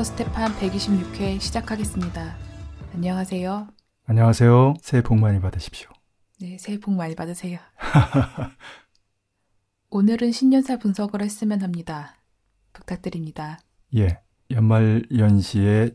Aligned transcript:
닥터 0.00 0.04
스테판 0.04 0.52
126회 0.52 1.38
시작하겠습니다. 1.40 2.34
안녕하세요. 2.94 3.68
안녕하세요. 4.06 4.74
새해 4.80 5.02
복 5.02 5.18
많이 5.18 5.40
받으십시오. 5.40 5.90
네, 6.40 6.56
새해 6.58 6.80
복 6.80 6.94
많이 6.94 7.14
받으세요. 7.14 7.58
오늘은 9.90 10.32
신년사 10.32 10.78
분석을 10.78 11.22
했으면 11.22 11.62
합니다. 11.62 12.16
부탁드립니다. 12.72 13.58
예. 13.96 14.20
연말 14.50 15.04
연시에 15.16 15.90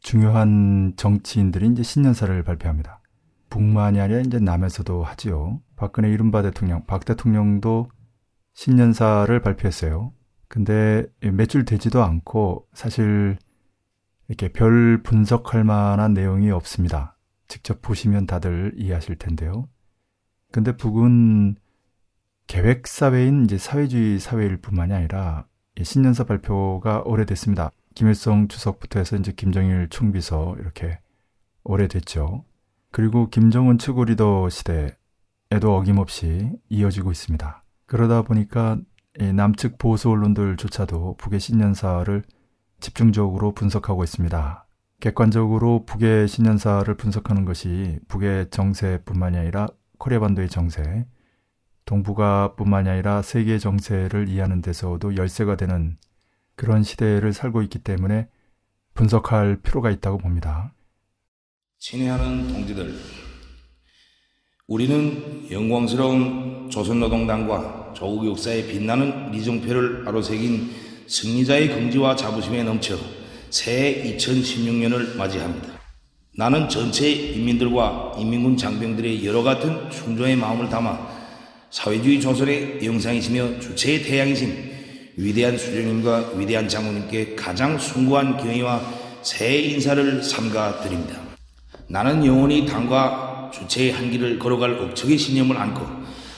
중요한 0.00 0.92
정치인들이 0.96 1.68
이제 1.68 1.82
신년사를 1.82 2.42
발표합니다. 2.42 3.00
북만이 3.48 4.00
아니라 4.00 4.20
이제 4.20 4.38
남에서도 4.38 5.02
하지요. 5.02 5.62
박근혜 5.76 6.10
이른바 6.10 6.42
대통령, 6.42 6.84
박 6.84 7.04
대통령도 7.06 7.88
신년사를 8.54 9.40
발표했어요. 9.40 10.12
근데 10.48 11.06
몇 11.20 11.46
줄 11.46 11.64
되지도 11.64 12.02
않고 12.04 12.68
사실 12.72 13.36
이렇게 14.28 14.48
별 14.48 15.02
분석할 15.02 15.64
만한 15.64 16.14
내용이 16.14 16.50
없습니다. 16.50 17.16
직접 17.48 17.80
보시면 17.80 18.26
다들 18.26 18.72
이해하실 18.76 19.16
텐데요. 19.16 19.68
근데 20.52 20.76
북은 20.76 21.56
계획 22.46 22.86
사회인 22.86 23.44
이제 23.44 23.58
사회주의 23.58 24.18
사회일 24.18 24.56
뿐만이 24.58 24.92
아니라 24.92 25.46
신년사 25.80 26.24
발표가 26.24 27.02
오래됐습니다. 27.04 27.70
김일성 27.94 28.48
주석부터 28.48 28.98
해서 28.98 29.16
이제 29.16 29.32
김정일 29.32 29.88
총비서 29.88 30.56
이렇게 30.58 30.98
오래됐죠. 31.64 32.44
그리고 32.90 33.28
김정은 33.28 33.78
최고 33.78 34.04
리더 34.04 34.48
시대에도 34.48 35.76
어김없이 35.76 36.50
이어지고 36.68 37.10
있습니다. 37.10 37.64
그러다 37.86 38.22
보니까 38.22 38.78
남측 39.34 39.78
보수 39.78 40.10
언론들조차도 40.10 41.16
북의 41.18 41.40
신년사를 41.40 42.22
집중적으로 42.86 43.50
분석하고 43.50 44.04
있습니다. 44.04 44.64
객관적으로 45.00 45.84
북의 45.86 46.28
신년사를 46.28 46.94
분석하는 46.94 47.44
것이 47.44 47.98
북의 48.06 48.50
정세뿐만이 48.50 49.36
아니라 49.36 49.66
코리아 49.98 50.20
반도의 50.20 50.48
정세, 50.48 51.04
동북아뿐만이 51.84 52.88
아니라 52.88 53.22
세계 53.22 53.58
정세를 53.58 54.28
이해하는 54.28 54.62
데서도 54.62 55.16
열쇠가 55.16 55.56
되는 55.56 55.96
그런 56.54 56.84
시대를 56.84 57.32
살고 57.32 57.62
있기 57.62 57.80
때문에 57.80 58.28
분석할 58.94 59.62
필요가 59.62 59.90
있다고 59.90 60.18
봅니다. 60.18 60.72
친애하는 61.78 62.46
동지들, 62.46 62.94
우리는 64.68 65.50
영광스러운 65.50 66.70
조선노동당과 66.70 67.94
조국 67.94 68.28
역사에 68.28 68.68
빛나는 68.68 69.32
리정표를 69.32 70.06
아로새긴 70.06 70.85
승리자의 71.06 71.68
긍지와 71.68 72.16
자부심에 72.16 72.62
넘쳐 72.64 72.98
새해 73.50 74.16
2016년을 74.16 75.16
맞이합니다. 75.16 75.68
나는 76.36 76.68
전체 76.68 77.10
인민들과 77.10 78.14
인민군 78.18 78.56
장병들의 78.56 79.24
여러 79.24 79.42
같은 79.42 79.90
충정의 79.90 80.36
마음을 80.36 80.68
담아 80.68 80.98
사회주의 81.70 82.20
조선의 82.20 82.80
영상이시며 82.84 83.60
주체의 83.60 84.02
태양이신 84.02 84.76
위대한 85.16 85.56
수령님과 85.56 86.32
위대한 86.36 86.68
장모님께 86.68 87.36
가장 87.36 87.78
숭고한 87.78 88.36
경의와 88.36 88.80
새해 89.22 89.58
인사를 89.58 90.22
삼가 90.22 90.80
드립니다. 90.80 91.18
나는 91.88 92.24
영원히 92.26 92.66
당과 92.66 93.50
주체의 93.54 93.92
한길을 93.92 94.38
걸어갈 94.38 94.72
억척의 94.72 95.16
신념을 95.16 95.56
안고 95.56 95.86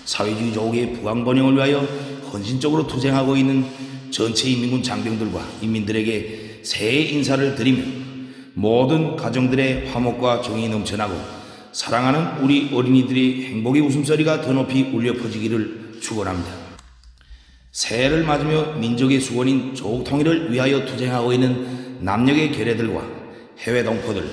사회주의 0.04 0.52
조국의 0.52 0.92
부강 0.92 1.24
번영을 1.24 1.56
위하여 1.56 1.80
헌신적으로 2.32 2.86
투쟁하고 2.86 3.36
있는 3.36 3.66
전체 4.10 4.48
인민군 4.50 4.82
장병들과 4.82 5.46
인민들에게 5.62 6.60
새해 6.62 7.00
인사를 7.02 7.54
드리며 7.54 7.82
모든 8.54 9.16
가정들의 9.16 9.88
화목과 9.88 10.42
정이 10.42 10.68
넘쳐나고 10.68 11.14
사랑하는 11.72 12.42
우리 12.42 12.70
어린이들의 12.72 13.44
행복의 13.44 13.82
웃음소리가 13.82 14.40
더 14.40 14.52
높이 14.52 14.82
울려 14.82 15.12
퍼지기를 15.14 15.98
축원합니다. 16.00 16.50
새해를 17.70 18.24
맞으며 18.24 18.72
민족의 18.78 19.20
수건인 19.20 19.74
조국 19.74 20.02
통일을 20.02 20.52
위하여 20.52 20.84
투쟁하고 20.84 21.32
있는 21.32 21.98
남녘의 22.00 22.52
결례들과 22.52 23.06
해외 23.58 23.84
동포들, 23.84 24.28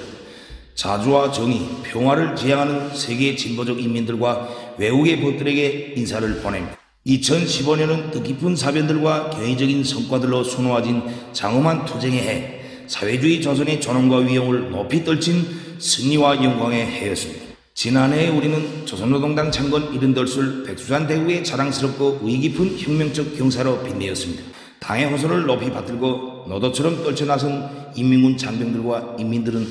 자주와 0.73 1.31
정의, 1.31 1.59
평화를 1.83 2.35
지향하는 2.35 2.95
세계 2.95 3.35
진보적 3.35 3.79
인민들과 3.79 4.75
외국의 4.77 5.21
법들에게 5.21 5.93
인사를 5.95 6.41
보냅니다. 6.41 6.84
2015년은 7.05 8.11
뜻깊은 8.11 8.55
사변들과 8.55 9.29
경이적인 9.29 9.83
성과들로 9.83 10.43
수놓아진 10.43 11.03
장엄한 11.33 11.85
투쟁의 11.85 12.19
해, 12.19 12.61
사회주의 12.87 13.41
조선의 13.41 13.79
존엄과 13.79 14.17
위용을 14.17 14.71
높이 14.71 15.03
떨친 15.03 15.45
승리와 15.77 16.43
영광의 16.43 16.83
해였습니다. 16.83 17.45
지난해 17.75 18.29
우리는 18.29 18.85
조선노동당 18.85 19.51
창건 19.51 19.93
이른덜술 19.93 20.63
백수산 20.63 21.05
대구의 21.05 21.43
자랑스럽고 21.43 22.21
의의 22.23 22.39
깊은 22.39 22.79
혁명적 22.79 23.37
경사로 23.37 23.83
빛내었습니다. 23.83 24.43
당의 24.79 25.05
호소를 25.05 25.45
높이 25.45 25.69
받들고 25.69 26.45
노도처럼 26.47 27.03
떨쳐나선 27.03 27.91
인민군 27.95 28.37
장병들과 28.37 29.17
인민들은 29.19 29.67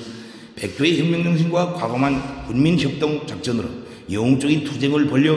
백두의 0.55 1.01
혁명정신과 1.01 1.75
과감한 1.75 2.47
군민협동 2.47 3.27
작전으로 3.27 3.69
영웅적인 4.11 4.65
투쟁을 4.65 5.07
벌려 5.07 5.37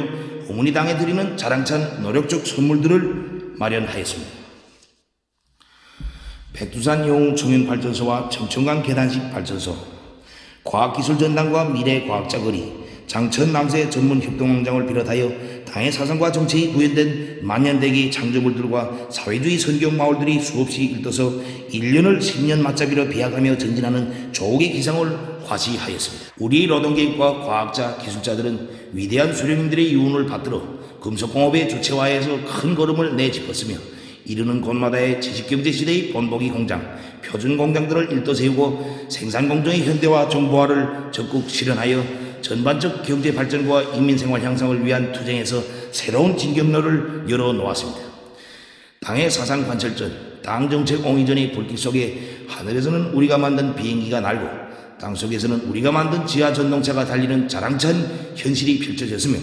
어머니 0.49 0.71
당에 0.71 0.97
드리는 0.97 1.35
자랑찬 1.35 2.01
노력적 2.01 2.47
선물들을 2.47 3.55
마련하였습니다. 3.57 4.31
백두산 6.53 7.07
영웅 7.07 7.35
청년 7.35 7.67
발전소와 7.67 8.29
청천강 8.29 8.81
계단식 8.81 9.31
발전소, 9.31 9.75
과학기술전당과 10.63 11.65
미래과학자 11.65 12.39
거리, 12.39 12.73
장천 13.07 13.53
남세 13.53 13.89
전문 13.89 14.21
협동광장을 14.21 14.85
비롯하여 14.85 15.31
당의 15.65 15.91
사상과 15.91 16.31
정책이 16.31 16.73
구현된 16.73 17.39
만년대기 17.41 18.11
창조물들과 18.11 19.07
사회주의 19.09 19.57
선경마을들이 19.57 20.39
수없이 20.39 20.83
일떠서 20.85 21.41
1년을 21.71 22.19
10년 22.19 22.61
맞잡이로 22.61 23.07
비약하며 23.07 23.57
전진하는 23.57 24.33
조국의 24.33 24.71
기상을 24.71 25.45
과시하였습니다. 25.45 26.33
우리 26.39 26.67
노동계획과 26.67 27.45
과학자, 27.45 27.97
기술자들은 27.97 28.76
위대한 28.93 29.33
수령님들의 29.33 29.93
유운을 29.93 30.25
받들어 30.25 30.61
금속공업의 31.01 31.69
주체화에서 31.69 32.39
큰 32.45 32.75
걸음을 32.75 33.15
내짚었으며 33.15 33.77
이르는 34.25 34.61
곳마다의 34.61 35.21
지식경제 35.21 35.71
시대의 35.71 36.09
본보기 36.11 36.49
공장, 36.49 36.97
표준 37.23 37.55
공장들을 37.57 38.11
일도 38.11 38.33
세우고 38.33 39.07
생산 39.09 39.47
공정의 39.47 39.85
현대화 39.85 40.27
정보화를 40.27 41.11
적극 41.11 41.49
실현하여 41.49 42.03
전반적 42.41 43.03
경제 43.03 43.33
발전과 43.33 43.95
인민 43.95 44.17
생활 44.17 44.41
향상을 44.41 44.85
위한 44.85 45.11
투쟁에서 45.11 45.63
새로운 45.91 46.37
진격로를 46.37 47.25
열어 47.29 47.53
놓았습니다. 47.53 48.01
당의 48.99 49.31
사상 49.31 49.65
관철전, 49.65 50.41
당 50.43 50.69
정책 50.69 51.05
옹이전의 51.05 51.53
불길 51.53 51.77
속에 51.77 52.45
하늘에서는 52.47 53.12
우리가 53.13 53.38
만든 53.38 53.75
비행기가 53.75 54.19
날고 54.19 54.66
땅 54.99 55.15
속에서는 55.15 55.61
우리가 55.61 55.91
만든 55.91 56.25
지하 56.25 56.51
전동차가 56.51 57.05
달리는 57.05 57.47
자랑찬 57.47 58.33
현실이 58.35 58.79
펼쳐졌으며 58.79 59.38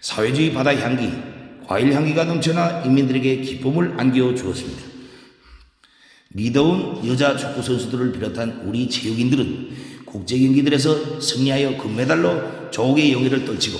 사회주의 0.00 0.52
바다 0.52 0.74
향기, 0.76 1.10
과일 1.66 1.92
향기가 1.92 2.24
넘쳐나 2.24 2.82
인민들에게 2.84 3.40
기쁨을 3.42 3.94
안겨 3.98 4.34
주었습니다. 4.34 4.82
리더운 6.32 7.06
여자 7.08 7.36
축구 7.36 7.62
선수들을 7.62 8.12
비롯한 8.12 8.62
우리 8.64 8.88
체육인들은 8.88 9.70
국제 10.04 10.38
경기들에서 10.38 11.20
승리하여 11.20 11.76
금메달로 11.76 12.70
조국의 12.70 13.12
영예를 13.12 13.44
떨치고 13.44 13.78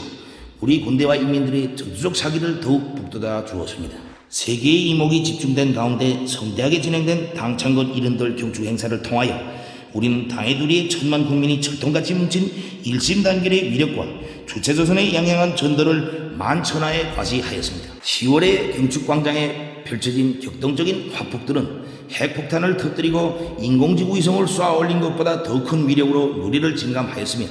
우리 0.61 0.81
군대와 0.81 1.17
인민들의 1.17 1.77
전투적 1.77 2.15
사기를 2.15 2.61
더욱 2.61 2.95
북돋아 2.95 3.45
주었습니다. 3.45 3.97
세계의 4.29 4.91
이목이 4.91 5.25
집중된 5.25 5.75
가운데 5.75 6.27
성대하게 6.27 6.81
진행된 6.81 7.35
당창건 7.35 7.95
이른돌 7.95 8.37
경축 8.37 8.65
행사를 8.65 9.03
통하여 9.03 9.60
우리는 9.93 10.29
당의 10.29 10.59
둘이 10.59 10.89
천만 10.89 11.27
국민이 11.27 11.61
철통같이 11.61 12.15
뭉친 12.15 12.51
일심단결의 12.85 13.73
위력과 13.73 14.07
주체조선의 14.47 15.15
양양한 15.15 15.57
전도를 15.57 16.35
만천하에 16.37 17.13
과시하였습니다. 17.15 17.95
10월에 18.03 18.77
경축광장에 18.77 19.85
펼쳐진 19.85 20.41
격동적인 20.41 21.11
화폭들은 21.13 21.81
핵폭탄을 22.11 22.77
터뜨리고 22.77 23.59
인공지구 23.61 24.17
위성을 24.17 24.47
쏘아 24.47 24.73
올린 24.73 25.01
것보다 25.01 25.43
더 25.43 25.63
큰 25.63 25.89
위력으로 25.89 26.37
누리를 26.45 26.75
진감하였으며 26.75 27.47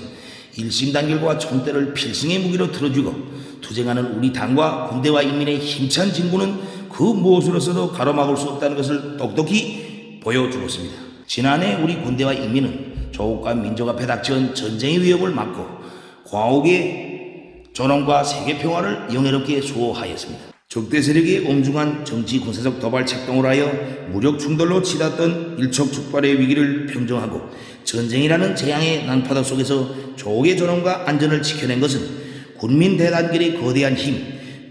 일심단결과 0.58 1.38
총대를 1.38 1.94
필승의 1.94 2.40
무기로 2.40 2.72
틀어주고 2.72 3.14
투쟁하는 3.62 4.18
우리 4.18 4.34
당과 4.34 4.88
군대와 4.90 5.22
인민의 5.22 5.60
힘찬 5.60 6.12
진군은 6.12 6.60
그 6.90 7.04
무엇으로서도 7.04 7.92
가로막을 7.92 8.36
수 8.36 8.50
없다는 8.50 8.76
것을 8.76 9.16
똑똑히 9.18 10.20
보여주었습니다. 10.22 11.09
지난해 11.30 11.76
우리 11.76 11.96
군대와 12.02 12.34
인민은 12.34 13.10
조국과 13.12 13.54
민족 13.54 13.88
앞에 13.88 14.08
닥쳐온 14.08 14.56
전쟁의 14.56 15.04
위협을 15.04 15.30
막고 15.30 15.64
과옥의 16.26 17.66
존엄과 17.72 18.24
세계 18.24 18.58
평화를 18.58 19.14
영예롭게 19.14 19.62
수호하였습니다. 19.62 20.46
적대 20.68 21.00
세력의 21.00 21.48
엄중한 21.48 22.04
정치 22.04 22.40
군사적 22.40 22.80
도발 22.80 23.06
책동을 23.06 23.46
하여 23.46 23.72
무력 24.10 24.40
충돌로 24.40 24.82
치닫던 24.82 25.58
일촉즉발의 25.60 26.40
위기를 26.40 26.88
평정하고 26.88 27.52
전쟁이라는 27.84 28.56
재앙의 28.56 29.06
난파도 29.06 29.44
속에서 29.44 30.16
조국의 30.16 30.58
존엄과 30.58 31.08
안전을 31.08 31.44
지켜낸 31.44 31.80
것은 31.80 32.02
군민 32.58 32.98
대단결의 32.98 33.62
거대한 33.62 33.94
힘, 33.94 34.16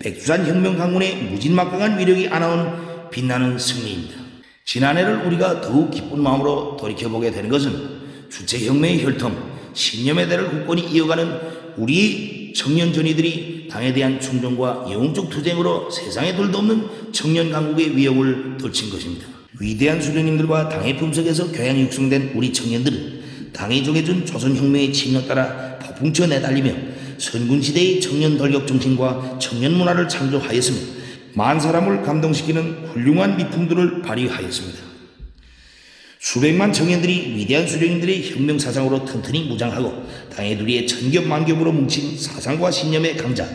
백두산 0.00 0.44
혁명 0.44 0.76
강군의 0.76 1.22
무진막강한 1.22 2.00
위력이 2.00 2.26
안아온 2.28 3.11
빛나는 3.11 3.56
승리입니다. 3.56 4.27
지난해를 4.69 5.25
우리가 5.25 5.62
더욱 5.62 5.91
기쁜 5.91 6.20
마음으로 6.23 6.76
돌이켜보게 6.79 7.31
되는 7.31 7.49
것은 7.49 7.73
주체혁명의 8.29 9.03
혈통, 9.03 9.35
신념의 9.73 10.29
대를 10.29 10.50
굳건히 10.50 10.82
이어가는 10.93 11.41
우리 11.79 12.53
청년 12.55 12.93
전이들이 12.93 13.69
당에 13.70 13.94
대한 13.94 14.20
충정과 14.20 14.88
영웅적 14.91 15.31
투쟁으로 15.31 15.91
세상에 15.91 16.37
둘도 16.37 16.59
없는 16.59 16.87
청년 17.12 17.50
강국의 17.50 17.97
위협을 17.97 18.59
떨친 18.61 18.91
것입니다. 18.91 19.26
위대한 19.59 20.03
수령님들과 20.03 20.69
당의 20.69 20.99
품석에서 20.99 21.50
교양 21.50 21.81
육성된 21.81 22.32
우리 22.35 22.53
청년들은 22.53 23.53
당이 23.55 23.82
정해준 23.82 24.26
조선혁명의 24.26 24.93
침략 24.93 25.26
따라 25.26 25.79
폭풍쳐 25.79 26.26
내달리며 26.26 26.75
선군시대의 27.17 28.03
청년 28.03 28.37
돌격 28.37 28.67
정신과 28.67 29.38
청년 29.41 29.73
문화를 29.79 30.06
창조하였으며 30.06 30.98
만 31.38 31.61
사람을 31.61 32.02
감동시키는 32.02 32.88
훌륭한 32.88 33.37
미풍들을 33.37 34.02
발휘하였습니다. 34.02 34.79
수백만 36.19 36.73
청년들이 36.73 37.37
위대한 37.37 37.64
수령님들의 37.64 38.32
혁명 38.32 38.58
사상으로 38.58 39.05
튼튼히 39.05 39.44
무장하고 39.44 40.05
당의 40.35 40.56
누리의 40.56 40.88
천겹만겹으로 40.88 41.70
뭉친 41.70 42.19
사상과 42.19 42.73
신념의 42.73 43.17
강자 43.17 43.46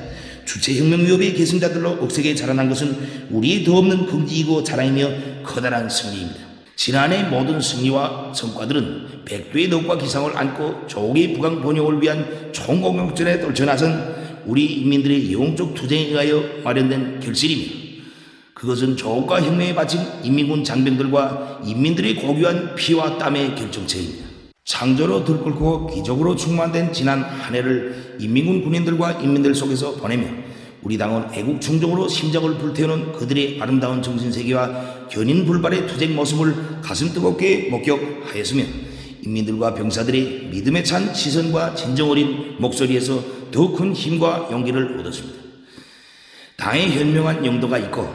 주체혁명 0.45 1.01
위협의 1.01 1.33
계승자들로 1.33 2.01
억세게 2.03 2.35
자라난 2.35 2.69
것은 2.69 3.27
우리의 3.30 3.65
더없는 3.65 4.06
긍지이고 4.06 4.63
자랑이며 4.63 5.44
커다란 5.44 5.89
승리입니다. 5.89 6.39
지난해 6.77 7.24
모든 7.24 7.59
승리와 7.59 8.31
성과들은 8.33 9.25
백두의 9.25 9.69
덕과 9.69 9.97
기상을 9.97 10.38
안고 10.38 10.88
조국의 10.88 11.33
부강 11.33 11.62
번영을 11.62 12.01
위한 12.01 12.50
총공격전에 12.53 13.41
떨쳐나선 13.41 14.22
우리 14.45 14.66
인민들의 14.66 15.31
영웅적 15.31 15.74
투쟁에 15.74 16.07
의하여 16.07 16.62
마련된 16.63 17.19
결실이며 17.19 17.84
그것은 18.54 18.95
조국과 18.95 19.42
혁명에 19.42 19.75
바친 19.75 20.01
인민군 20.24 20.63
장병들과 20.63 21.62
인민들의 21.66 22.16
고귀한 22.16 22.75
피와 22.75 23.18
땀의 23.18 23.56
결정체입니다. 23.56 24.25
창조로 24.66 25.25
들끓고 25.25 25.88
기적으로 25.88 26.36
충만된 26.36 26.94
지난 26.94 27.22
한 27.22 27.54
해를 27.54 28.16
인민군 28.19 28.63
군인들과 28.63 29.13
인민들 29.22 29.54
속에서 29.54 29.95
보내며 29.95 30.28
우리 30.81 30.98
당은 30.98 31.34
애국 31.34 31.60
충정으로 31.62 32.07
심장을 32.07 32.57
불태우는 32.57 33.13
그들의 33.13 33.57
아름다운 33.62 34.01
정신세계와 34.01 35.07
견인 35.10 35.45
불발의 35.45 35.88
투쟁 35.88 36.16
모습을 36.16 36.81
가슴 36.81 37.13
뜨겁게 37.13 37.69
목격하였으며 37.69 38.63
인민들과 39.25 39.73
병사들의 39.73 40.49
믿음에 40.51 40.83
찬 40.83 41.13
시선과 41.13 41.75
진정 41.75 42.09
어린 42.09 42.55
목소리에서 42.59 43.23
더 43.51 43.73
큰 43.73 43.93
힘과 43.93 44.49
용기를 44.51 44.99
얻었습니다. 44.99 45.39
당의 46.57 46.91
현명한 46.91 47.45
용도가 47.45 47.77
있고 47.77 48.09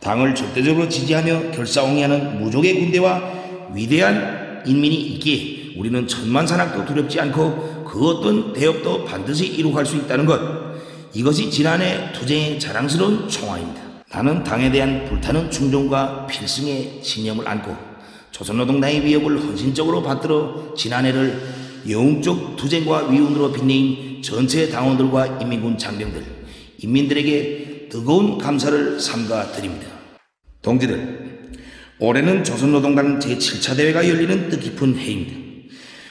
당을 0.00 0.34
절대적으로 0.34 0.88
지지하며 0.88 1.50
결사옹이하는 1.50 2.40
무족의 2.42 2.74
군대와 2.80 3.70
위대한 3.74 4.62
인민이 4.66 4.94
있기에 5.14 5.74
우리는 5.76 6.06
천만 6.06 6.46
산악도 6.46 6.84
두렵지 6.84 7.20
않고 7.20 7.84
그 7.86 8.08
어떤 8.08 8.52
대업도 8.52 9.04
반드시 9.04 9.46
이룩할 9.46 9.84
수 9.84 9.96
있다는 9.96 10.26
것 10.26 10.40
이것이 11.14 11.50
지난해 11.50 12.12
투쟁의 12.12 12.60
자랑스러운 12.60 13.28
총화입니다. 13.28 13.82
나는 14.10 14.42
당에 14.44 14.70
대한 14.70 15.04
불타는 15.06 15.50
충정과 15.50 16.26
필승의 16.26 17.00
신념을 17.02 17.46
안고 17.46 17.87
조선노동당의 18.38 19.04
위협을 19.04 19.40
헌신적으로 19.40 20.00
받들어 20.00 20.72
지난해를 20.76 21.42
영웅적 21.90 22.56
투쟁과 22.56 23.08
위운으로 23.08 23.50
빛내인 23.50 24.22
전체 24.22 24.68
당원들과 24.68 25.38
인민군 25.42 25.76
장병들, 25.76 26.22
인민들에게 26.78 27.88
뜨거운 27.90 28.38
감사를 28.38 29.00
삼가 29.00 29.50
드립니다. 29.52 29.88
동지들, 30.62 31.50
올해는 31.98 32.44
조선노동당 32.44 33.18
제7차 33.18 33.76
대회가 33.76 34.08
열리는 34.08 34.48
뜻깊은 34.48 34.96
해입니다. 34.96 35.36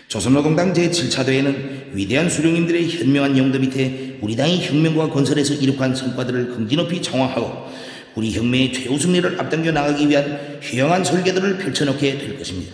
조선노동당 0.09 0.73
제7차 0.73 1.25
대회는 1.25 1.91
위대한 1.93 2.29
수령님들의 2.29 2.89
현명한 2.89 3.37
영도 3.37 3.57
밑에 3.59 4.17
우리 4.21 4.35
당이 4.35 4.65
혁명과 4.65 5.11
건설에서 5.11 5.53
이룩한 5.53 5.95
성과들을 5.95 6.49
긍지 6.49 6.75
높이 6.75 7.01
정화하고 7.01 7.67
우리 8.17 8.33
혁명의 8.33 8.73
최후 8.73 8.97
승리를 8.97 9.39
앞당겨 9.39 9.71
나가기 9.71 10.09
위한 10.09 10.57
휘영한 10.59 11.03
설계들을 11.03 11.59
펼쳐놓게 11.59 12.17
될 12.17 12.35
것입니다. 12.35 12.73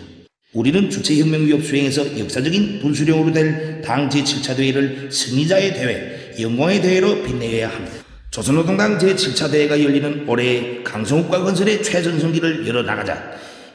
우리는 0.54 0.88
주체혁명 0.88 1.46
위협 1.46 1.62
수행에서 1.62 2.18
역사적인 2.18 2.80
분수령으로 2.80 3.30
될 3.30 3.82
당 3.84 4.08
제7차 4.08 4.56
대회를 4.56 5.12
승리자의 5.12 5.74
대회, 5.74 6.34
영광의 6.40 6.80
대회로 6.80 7.22
빛내야 7.24 7.68
합니다. 7.68 7.96
조선노동당 8.30 8.96
제7차 8.96 9.52
대회가 9.52 9.78
열리는 9.82 10.24
올해 10.26 10.82
강성국가 10.82 11.40
건설의 11.40 11.82
최전성기를 11.82 12.66
열어나가자 12.66 13.32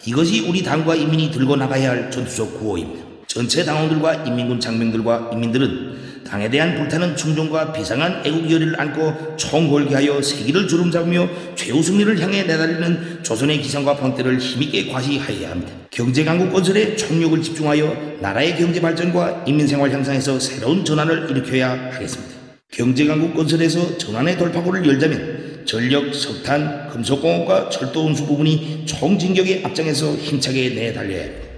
이것이 0.08 0.48
우리 0.50 0.64
당과 0.64 0.96
인민이 0.96 1.30
들고 1.30 1.56
나가야 1.56 1.92
할 1.92 2.10
전투적 2.10 2.58
구호입니다. 2.58 3.06
전체 3.28 3.64
당원들과 3.64 4.26
인민군 4.26 4.60
장병들과 4.60 5.30
인민들은 5.34 6.09
당에 6.24 6.50
대한 6.50 6.76
불타는 6.76 7.16
충정과 7.16 7.74
비상한 7.74 8.22
애국 8.26 8.50
열의를 8.52 8.80
안고 8.80 9.36
총궐기하여 9.38 10.22
세기를 10.22 10.68
주름잡으며 10.68 11.28
최후 11.56 11.82
승리를 11.82 12.20
향해 12.22 12.44
내달리는 12.44 13.24
조선의 13.24 13.62
기상과 13.62 13.98
번대를 13.98 14.38
힘있게 14.40 14.88
과시하여야 14.92 15.52
합니다. 15.52 15.74
경제강국 15.92 16.52
건설에 16.52 16.96
총력을 16.96 17.42
집중하여 17.42 18.18
나라의 18.22 18.58
경제 18.58 18.80
발전과 18.80 19.44
인민생활 19.48 19.92
향상에서 19.92 20.40
새로운 20.40 20.86
전환을 20.86 21.30
일으켜야 21.32 21.72
하겠습니다. 21.92 22.36
경제강국 22.72 23.36
건설에서 23.36 23.98
전환의 23.98 24.38
돌파구를 24.38 24.88
열자면 24.88 25.64
전력, 25.66 26.14
석탄, 26.16 26.88
금속공업과 26.90 27.70
철도 27.70 28.06
운수 28.06 28.26
부분이 28.26 28.86
총진격의 28.86 29.62
앞장에서 29.64 30.16
힘차게 30.16 30.70
내달려야 30.70 31.24
합니다. 31.24 31.49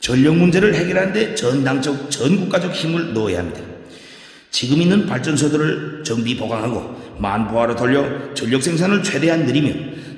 전력 0.00 0.34
문제를 0.34 0.74
해결하는데 0.74 1.34
전당적, 1.34 2.10
전국가적 2.10 2.72
힘을 2.72 3.12
넣어야 3.12 3.40
합니다. 3.40 3.60
지금 4.50 4.80
있는 4.82 5.06
발전소들을 5.06 6.02
정비 6.04 6.36
보강하고 6.36 7.18
만보화로 7.18 7.76
돌려 7.76 8.34
전력 8.34 8.62
생산을 8.62 9.02
최대한 9.02 9.44
늘리며 9.44 9.72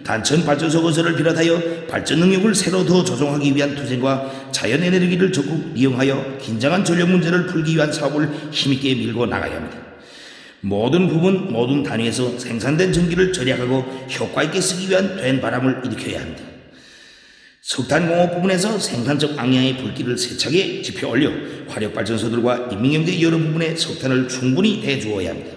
단천 0.05 0.45
발전소 0.45 0.83
건설을 0.83 1.17
비롯하여 1.17 1.87
발전 1.89 2.21
능력을 2.21 2.55
새로 2.55 2.85
더 2.85 3.05
조정하기 3.05 3.55
위한 3.55 3.75
투쟁과 3.75 4.51
자연 4.53 4.83
에너지를 4.83 5.33
적극 5.33 5.73
이용하여 5.77 6.39
긴장한 6.41 6.85
전력 6.85 7.11
문제를 7.11 7.47
풀기 7.47 7.75
위한 7.75 7.93
사업을 7.93 8.31
힘있게 8.51 8.95
밀고 8.95 9.27
나가야 9.27 9.57
합니다. 9.57 9.79
모든 10.61 11.09
부분, 11.09 11.53
모든 11.53 11.83
단위에서 11.83 12.39
생산된 12.39 12.93
전기를 12.93 13.33
절약하고 13.33 14.07
효과 14.19 14.45
있게 14.45 14.61
쓰기 14.61 14.89
위한 14.89 15.17
된 15.17 15.41
바람을 15.41 15.83
일으켜야 15.85 16.21
합니다. 16.21 16.52
석탄공업 17.63 18.35
부분에서 18.35 18.77
생산적 18.77 19.39
악량의 19.39 19.77
불길을 19.77 20.19
세차게 20.19 20.83
지펴 20.83 21.11
올려 21.11 21.31
화력발전소들과 21.69 22.71
인민경제 22.73 23.23
여러 23.23 23.39
부분에 23.39 23.77
석탄을 23.77 24.27
충분히 24.29 24.83
대주어야 24.83 25.31
합니다. 25.31 25.53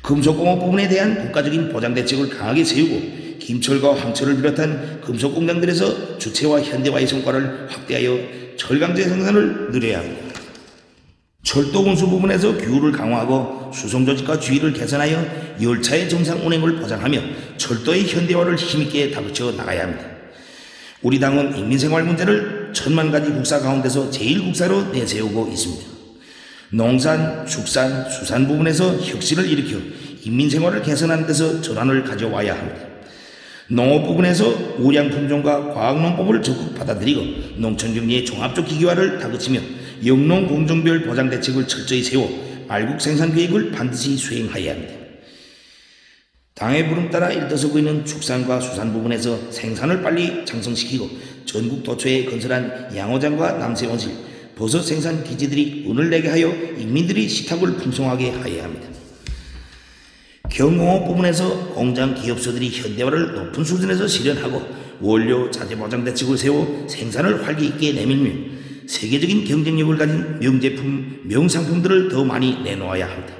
금속공업 0.00 0.60
부분에 0.60 0.88
대한 0.88 1.16
국가적인 1.26 1.70
보장 1.70 1.92
대책을 1.92 2.30
강하게 2.30 2.64
세우고 2.64 3.38
김철과 3.38 3.94
황철을 3.94 4.36
비롯한 4.36 5.02
금속공장들에서 5.02 6.18
주체와 6.18 6.62
현대화의 6.62 7.06
성과를 7.06 7.68
확대하여 7.70 8.18
철강제 8.56 9.02
생산을 9.02 9.72
늘려야 9.72 9.98
합니다. 9.98 10.34
철도 11.42 11.80
운수 11.80 12.08
부분에서 12.08 12.56
규율을 12.56 12.92
강화하고 12.92 13.70
수송 13.74 14.06
조직과 14.06 14.40
주의를 14.40 14.72
개선하여 14.72 15.58
열차의 15.60 16.08
정상 16.08 16.38
운행을 16.46 16.76
보장하며 16.76 17.20
철도의 17.58 18.06
현대화를 18.06 18.56
힘있게 18.56 19.10
다그쳐 19.10 19.52
나가야 19.52 19.82
합니다. 19.82 20.09
우리 21.02 21.18
당은 21.18 21.56
인민생활 21.56 22.04
문제를 22.04 22.70
천만 22.74 23.10
가지 23.10 23.30
국사 23.30 23.58
가운데서 23.58 24.10
제일 24.10 24.42
국사로 24.42 24.92
내세우고 24.92 25.48
있습니다. 25.50 25.86
농산, 26.72 27.46
축산, 27.46 28.08
수산 28.08 28.46
부분에서 28.46 28.98
혁신을 28.98 29.48
일으켜 29.48 29.78
인민생활을 30.22 30.82
개선하는 30.82 31.26
데서 31.26 31.62
전환을 31.62 32.04
가져와야 32.04 32.56
합니다. 32.56 32.80
농업 33.68 34.06
부분에서 34.06 34.76
우량 34.78 35.08
품종과 35.08 35.72
과학농법을 35.72 36.42
적극 36.42 36.74
받아들이고 36.74 37.60
농촌경리의 37.60 38.26
종합적 38.26 38.66
기기화를 38.66 39.18
다그치며 39.20 39.60
영농 40.04 40.48
공정별 40.48 41.04
보장 41.04 41.30
대책을 41.30 41.66
철저히 41.66 42.02
세워 42.02 42.28
알국 42.68 43.00
생산 43.00 43.34
계획을 43.34 43.70
반드시 43.70 44.16
수행하여야 44.16 44.72
합니다. 44.72 44.99
당의 46.60 46.88
부름 46.90 47.08
따라 47.08 47.32
일떠서고 47.32 47.78
있는 47.78 48.04
축산과 48.04 48.60
수산 48.60 48.92
부분에서 48.92 49.50
생산을 49.50 50.02
빨리 50.02 50.44
장성시키고 50.44 51.08
전국 51.46 51.82
도처에 51.82 52.26
건설한 52.26 52.94
양호장과 52.94 53.52
남세원실, 53.52 54.12
버섯 54.56 54.82
생산 54.82 55.24
기지들이 55.24 55.86
운을 55.88 56.10
내게 56.10 56.28
하여 56.28 56.48
인민들이 56.76 57.26
식탁을 57.26 57.76
풍성하게 57.76 58.32
하여야 58.32 58.64
합니다. 58.64 58.88
경공업 60.50 61.06
부문에서 61.06 61.70
공장 61.72 62.14
기업소들이 62.14 62.68
현대화를 62.68 63.36
높은 63.36 63.64
수준에서 63.64 64.06
실현하고 64.06 64.62
원료 65.00 65.50
자재 65.50 65.74
보장 65.76 66.04
대책을 66.04 66.36
세워 66.36 66.86
생산을 66.86 67.46
활기 67.46 67.68
있게 67.68 67.94
내밀며 67.94 68.50
세계적인 68.86 69.46
경쟁력을 69.46 69.96
가진 69.96 70.38
명제품, 70.40 71.22
명상품들을 71.24 72.10
더 72.10 72.22
많이 72.22 72.62
내놓아야 72.62 73.08
합니다. 73.08 73.39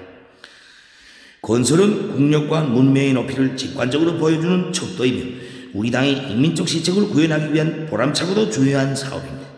건설은 1.42 2.12
국력과 2.12 2.64
문명의 2.64 3.14
높이를 3.14 3.56
직관적으로 3.56 4.18
보여주는 4.18 4.72
척도이며 4.72 5.24
우리 5.72 5.90
당의 5.90 6.30
인민적 6.30 6.68
시책을 6.68 7.08
구현하기 7.08 7.54
위한 7.54 7.86
보람차고도 7.86 8.50
중요한 8.50 8.94
사업입니다. 8.94 9.48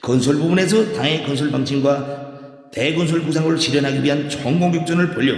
건설 0.00 0.36
부분에서 0.36 0.92
당의 0.92 1.24
건설 1.24 1.50
방침과 1.50 2.70
대건설 2.72 3.22
구상을 3.22 3.56
실현하기 3.56 4.02
위한 4.02 4.28
총공격전을 4.28 5.14
벌려 5.14 5.34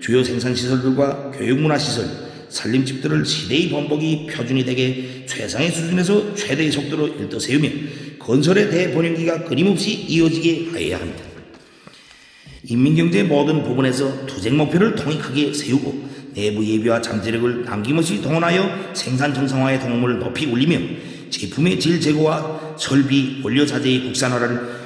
주요 0.00 0.22
생산시설들과 0.22 1.30
교육문화시설, 1.30 2.04
산림집들을 2.50 3.24
시대의 3.24 3.70
번복이 3.70 4.26
표준이 4.26 4.64
되게 4.66 5.24
최상의 5.26 5.70
수준에서 5.70 6.34
최대의 6.34 6.70
속도로 6.70 7.08
일떠세우며 7.08 7.68
건설의 8.18 8.70
대번영기가 8.70 9.44
끊임없이 9.44 9.92
이어지게 9.92 10.70
하여야 10.72 11.00
합니다. 11.00 11.33
인민경제 12.66 13.24
모든 13.24 13.62
부분에서 13.62 14.26
투쟁 14.26 14.56
목표를 14.56 14.94
통익하게 14.94 15.52
세우고 15.52 16.08
내부 16.34 16.66
예비와 16.66 17.02
잠재력을 17.02 17.64
남김없이 17.64 18.22
동원하여 18.22 18.94
생산 18.94 19.34
정상화의 19.34 19.80
동험을 19.80 20.18
높이 20.18 20.46
올리며 20.46 20.78
제품의 21.30 21.78
질 21.78 22.00
제고와 22.00 22.76
설비, 22.78 23.40
원료 23.44 23.66
자재의 23.66 24.04
국산화를 24.04 24.84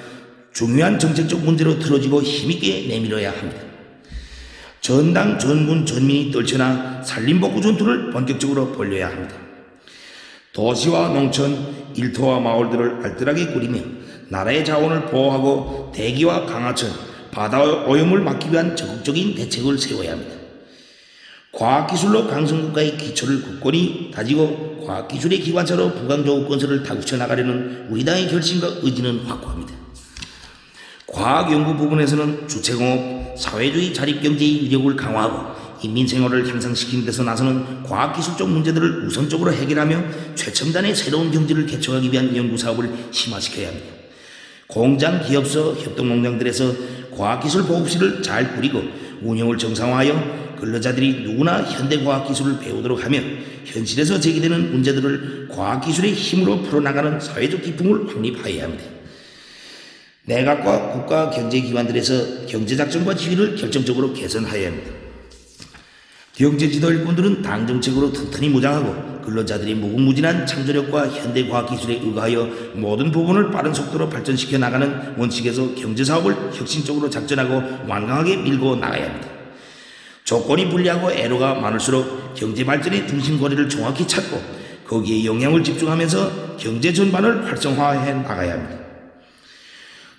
중요한 0.53 0.99
정책적 0.99 1.45
문제로 1.45 1.79
틀어지고 1.79 2.23
힘있게 2.23 2.89
내밀어야 2.89 3.31
합니다. 3.31 3.63
전당 4.81 5.39
전군 5.39 5.87
전민이 5.87 6.33
떨쳐나 6.33 7.03
산림복구 7.03 7.61
전투를 7.61 8.11
본격적으로 8.11 8.73
벌려야 8.73 9.09
합니다. 9.09 9.37
도시와 10.53 11.11
농촌, 11.11 11.93
일터와 11.95 12.41
마을들을 12.41 13.05
알뜰하게 13.05 13.49
꾸리며 13.53 13.81
나라의 14.29 14.65
자원을 14.65 15.07
보호하고 15.07 15.93
대기와 15.95 16.47
강하천, 16.47 17.08
바다 17.31 17.63
오염을 17.63 18.21
막기 18.21 18.51
위한 18.51 18.75
적극적인 18.77 19.35
대책을 19.35 19.79
세워야 19.79 20.13
합니다. 20.13 20.37
과학기술로 21.53 22.29
강성국가의 22.29 22.97
기초를 22.97 23.43
굳건히 23.43 24.11
다지고 24.13 24.85
과학기술의 24.87 25.41
기관차로 25.41 25.93
부강조국 25.95 26.49
건설을 26.49 26.83
다구쳐 26.83 27.17
나가려는 27.17 27.87
우리 27.91 28.05
당의 28.05 28.29
결심과 28.29 28.69
의지는 28.83 29.21
확고합니다. 29.21 29.75
과학연구 31.07 31.77
부분에서는 31.77 32.49
주체공업, 32.49 33.39
사회주의 33.39 33.95
자립경제의 33.95 34.65
위력을 34.65 34.95
강화하고 34.95 35.59
인민생활을 35.83 36.47
향상시키는 36.49 37.05
데서 37.07 37.23
나서는 37.23 37.83
과학기술적 37.85 38.49
문제들을 38.49 39.07
우선적으로 39.07 39.53
해결하며 39.53 40.35
최첨단의 40.35 40.95
새로운 40.95 41.31
경제를 41.31 41.67
개척하기 41.67 42.13
위한 42.13 42.37
연구사업을 42.37 42.91
심화시켜야 43.11 43.69
합니다. 43.69 43.87
공장, 44.67 45.23
기업소, 45.23 45.77
협동농장들에서 45.77 46.75
과학기술 47.19 47.65
보급실을 47.65 48.23
잘 48.23 48.55
꾸리고 48.55 48.81
운영을 49.21 49.59
정상화하여 49.59 50.57
근로자들이 50.61 51.25
누구나 51.25 51.63
현대과학기술을 51.63 52.61
배우도록 52.61 53.05
하며 53.05 53.19
현실에서 53.65 54.21
제기되는 54.21 54.71
문제들을 54.73 55.49
과학기술의 55.49 56.15
힘으로 56.15 56.63
풀어나가는 56.63 57.21
사회적 57.21 57.63
기풍을 57.63 58.09
확립하여야 58.09 58.65
합니다. 58.65 58.85
내각과 60.25 60.93
국가 60.93 61.31
경제기관들에서 61.31 62.47
경제작전과 62.47 63.15
지휘를 63.15 63.57
결정적으로 63.57 64.13
개선하여야 64.13 64.69
합니다. 64.69 64.98
경제 66.39 66.71
지도 66.71 66.93
일꾼들은 66.93 67.43
당 67.43 67.67
정책으로 67.67 68.13
튼튼히 68.13 68.49
무장하고 68.51 69.23
근로자들이 69.23 69.75
무궁무진한 69.75 70.47
창조력과 70.47 71.09
현대 71.09 71.49
과학 71.49 71.69
기술에 71.69 71.95
의거하여 71.95 72.49
모든 72.75 73.11
부분을 73.11 73.51
빠른 73.51 73.75
속도로 73.75 74.09
발전시켜 74.09 74.57
나가는 74.57 75.19
원칙에서 75.19 75.75
경제 75.75 76.05
사업을 76.05 76.53
혁신적으로 76.55 77.11
작전하고 77.11 77.89
완강하게 77.89 78.37
밀고 78.37 78.77
나가야 78.77 79.07
합니다. 79.07 79.29
조건이 80.23 80.69
불리하고 80.69 81.11
애로가 81.11 81.55
많을수록 81.55 82.35
경제 82.37 82.65
발전의 82.65 83.09
중심거리를 83.09 83.69
정확히 83.69 84.07
찾고 84.07 84.41
거기에 84.87 85.25
영향을 85.25 85.65
집중하면서 85.65 86.57
경제 86.57 86.93
전반을 86.93 87.47
활성화해 87.47 88.15
나가야 88.15 88.53
합니다. 88.53 88.79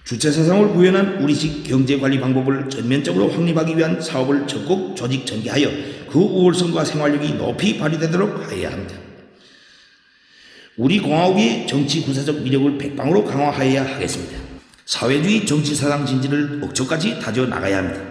주체 0.04 0.32
사상을 0.32 0.70
구현한 0.70 1.22
우리식 1.22 1.64
경제 1.64 1.98
관리 1.98 2.20
방법을 2.20 2.68
전면적으로 2.70 3.30
확립하기 3.30 3.78
위한 3.78 4.02
사업을 4.02 4.48
적극 4.48 4.96
조직 4.96 5.26
전개하여 5.26 5.99
그 6.12 6.20
우월성과 6.20 6.86
생활력이 6.86 7.34
높이 7.34 7.78
발휘되도록 7.78 8.50
하여야 8.50 8.72
합니다. 8.72 8.96
우리 10.78 11.00
공화국의 11.00 11.68
정치 11.68 12.02
군사적 12.02 12.38
위력을 12.38 12.78
백방으로 12.78 13.26
강화하여야 13.26 13.96
하겠습니다. 13.96 14.38
사회주의 14.86 15.46
정치 15.46 15.76
사상 15.76 16.06
진지를 16.06 16.62
억초까지 16.64 17.20
다져 17.20 17.46
나가야 17.46 17.78
합니다. 17.80 18.02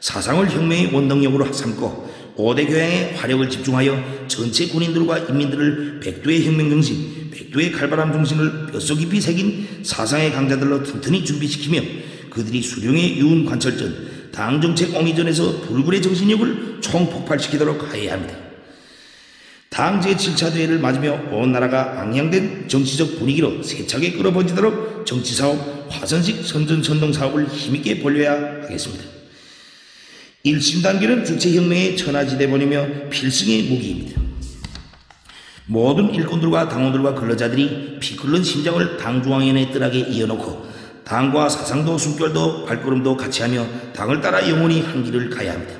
사상을 0.00 0.50
혁명의 0.50 0.92
원동력으로 0.92 1.52
삼고 1.52 2.34
5대 2.36 2.66
교양에 2.66 3.14
화력을 3.14 3.48
집중하여 3.48 4.26
전체 4.28 4.66
군인들과 4.68 5.18
인민들을 5.18 6.00
백두의 6.00 6.46
혁명 6.46 6.70
정신, 6.70 7.30
백두의 7.30 7.72
칼바람 7.72 8.12
정신을 8.12 8.66
뼛속 8.72 8.98
깊이 8.98 9.20
새긴 9.20 9.66
사상의 9.82 10.32
강자들로 10.32 10.82
튼튼히 10.82 11.24
준비시키며 11.24 11.80
그들이 12.30 12.62
수령의 12.62 13.18
유운 13.18 13.44
관철전, 13.44 14.11
당정책 14.32 14.96
옹이전에서 14.96 15.60
불굴의 15.60 16.02
정신력을 16.02 16.78
총폭발시키도록 16.80 17.92
하여야 17.92 18.14
합니다. 18.14 18.34
당 19.68 20.02
제 20.02 20.14
7차 20.14 20.52
대회를 20.52 20.78
맞으며 20.80 21.30
온 21.32 21.52
나라가 21.52 22.00
앙양된 22.02 22.68
정치적 22.68 23.18
분위기로 23.18 23.62
세차게 23.62 24.12
끌어번지도록 24.12 25.06
정치사업, 25.06 25.86
화선식 25.88 26.44
선전선동 26.44 27.12
사업을 27.12 27.48
힘있게 27.48 28.02
벌려야 28.02 28.64
하겠습니다. 28.64 29.04
1심 30.44 30.82
단계는 30.82 31.24
주체혁명의 31.24 31.96
천하지대본이며 31.96 33.08
필승의 33.10 33.62
무기입니다. 33.62 34.20
모든 35.66 36.12
일꾼들과 36.12 36.68
당원들과 36.68 37.14
근로자들이 37.14 37.98
피 38.00 38.16
끓는 38.16 38.42
심장을 38.42 38.96
당중앙위원회 38.98 39.70
뜰하게 39.70 40.00
이어놓고 40.00 40.66
당과 41.04 41.48
사상도 41.48 41.98
숨결도 41.98 42.64
발걸음도 42.64 43.16
같이 43.16 43.42
하며 43.42 43.66
당을 43.94 44.20
따라 44.20 44.48
영원히 44.48 44.80
한 44.80 45.02
길을 45.04 45.30
가야 45.30 45.52
합니다. 45.52 45.74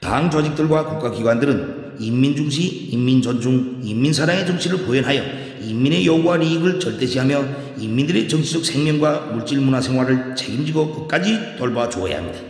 당 0.00 0.30
조직들과 0.30 0.84
국가기관들은 0.84 1.94
인민 1.98 2.36
중시, 2.36 2.88
인민 2.90 3.22
존중, 3.22 3.80
인민 3.82 4.12
사랑의 4.12 4.46
정치를 4.46 4.78
보연하여 4.84 5.22
인민의 5.62 6.04
요구와 6.06 6.38
이익을 6.38 6.78
절대시하며 6.78 7.44
인민들의 7.78 8.28
정치적 8.28 8.64
생명과 8.64 9.30
물질 9.32 9.60
문화 9.60 9.80
생활을 9.80 10.34
책임지고 10.36 10.92
끝까지 10.92 11.56
돌봐 11.56 11.88
주어야 11.88 12.18
합니다. 12.18 12.40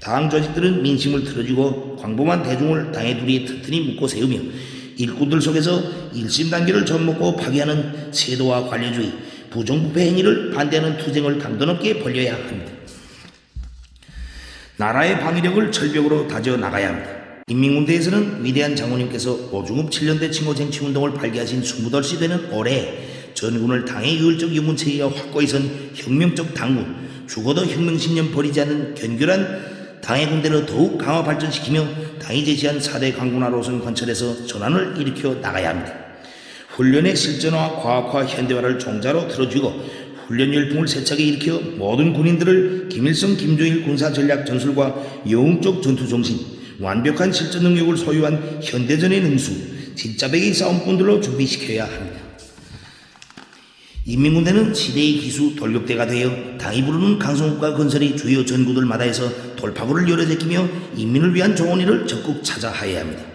당 0.00 0.28
조직들은 0.28 0.82
민심을 0.82 1.24
틀어주고 1.24 1.96
광범한 1.96 2.42
대중을 2.42 2.92
당의 2.92 3.18
둘이 3.18 3.44
튼튼히 3.44 3.80
묶고 3.80 4.06
세우며 4.06 4.38
일꾼들 4.96 5.40
속에서 5.40 5.80
일심 6.12 6.50
단계를 6.50 6.84
접먹고 6.84 7.36
파괴하는 7.36 8.12
세도와 8.12 8.68
관료주의, 8.68 9.12
부정부패 9.50 10.00
행위를 10.08 10.50
반대하는 10.50 10.98
투쟁을 10.98 11.38
강도 11.38 11.64
높게 11.64 11.98
벌려야 12.00 12.34
합니다. 12.34 12.72
나라의 14.76 15.18
방위력을 15.20 15.72
철벽으로 15.72 16.28
다져 16.28 16.56
나가야 16.56 16.88
합니다. 16.88 17.10
인민군대에서는 17.48 18.44
위대한 18.44 18.76
장군님께서 18.76 19.48
오중읍 19.50 19.90
7년대 19.90 20.30
칭호 20.30 20.54
쟁취 20.54 20.84
운동을 20.84 21.14
발기하신 21.14 21.62
28시 21.62 22.20
되는 22.20 22.52
올해 22.52 22.98
전군을 23.34 23.84
당의 23.84 24.18
유혈적 24.18 24.54
영문체계가 24.54 25.10
확고히 25.10 25.46
선 25.46 25.90
혁명적 25.94 26.54
당군, 26.54 27.08
죽어도 27.26 27.64
혁명신념 27.64 28.32
버리지 28.32 28.60
않는 28.62 28.94
견결한 28.94 30.00
당의 30.02 30.28
군대를 30.28 30.66
더욱 30.66 30.98
강화 30.98 31.22
발전시키며 31.22 31.86
당이 32.20 32.44
제시한 32.44 32.78
4대 32.78 33.16
강군화 33.16 33.48
노선 33.48 33.82
관철에서 33.82 34.46
전환을 34.46 34.94
일으켜 34.98 35.34
나가야 35.34 35.70
합니다. 35.70 36.07
훈련의 36.78 37.16
실전화, 37.16 37.80
과학화, 37.82 38.24
현대화를 38.24 38.78
종자로 38.78 39.26
틀어주고 39.26 40.08
훈련 40.28 40.54
열풍을 40.54 40.86
세차게 40.86 41.24
일으켜 41.24 41.58
모든 41.76 42.12
군인들을 42.12 42.88
김일성, 42.88 43.36
김조일 43.36 43.82
군사 43.82 44.12
전략 44.12 44.46
전술과 44.46 45.24
영웅적 45.28 45.82
전투 45.82 46.06
정신, 46.06 46.38
완벽한 46.78 47.32
실전 47.32 47.64
능력을 47.64 47.96
소유한 47.96 48.60
현대전의 48.62 49.22
능수, 49.22 49.96
진짜배기 49.96 50.54
싸움꾼들로 50.54 51.20
준비시켜야 51.20 51.84
합니다. 51.84 52.20
인민군대는 54.04 54.72
시대의 54.72 55.14
기수 55.14 55.56
돌격대가 55.56 56.06
되어 56.06 56.56
당이 56.58 56.84
부르는 56.84 57.18
강성국가 57.18 57.74
건설이 57.74 58.16
주요 58.16 58.46
전구들마다에서 58.46 59.56
돌파구를 59.56 60.08
열어제끼며 60.08 60.68
인민을 60.96 61.34
위한 61.34 61.56
좋은 61.56 61.80
일을 61.80 62.06
적극 62.06 62.44
찾아 62.44 62.70
하여야 62.70 63.00
합니다. 63.00 63.27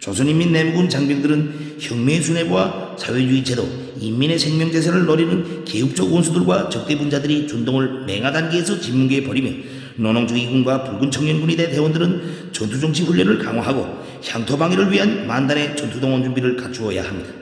조선인민 0.00 0.50
내무군 0.50 0.88
장병들은 0.88 1.76
혁명의 1.78 2.22
수뇌부와 2.22 2.96
사회주의 2.98 3.44
제도, 3.44 3.68
인민의 4.00 4.38
생명재산을 4.38 5.04
노리는 5.04 5.64
개혁적 5.66 6.10
원수들과 6.10 6.70
적대분자들이 6.70 7.46
준동을 7.46 8.06
맹하 8.06 8.32
단계에서 8.32 8.80
진문계에 8.80 9.24
버리며 9.24 9.50
노농주의군과 9.96 10.84
붉은 10.84 11.10
청년군의대 11.10 11.70
대원들은 11.70 12.48
전투정치 12.52 13.02
훈련을 13.02 13.38
강화하고 13.40 14.02
향토 14.24 14.56
방위를 14.56 14.90
위한 14.90 15.26
만단의 15.26 15.76
전투동원 15.76 16.24
준비를 16.24 16.56
갖추어야 16.56 17.04
합니다. 17.04 17.34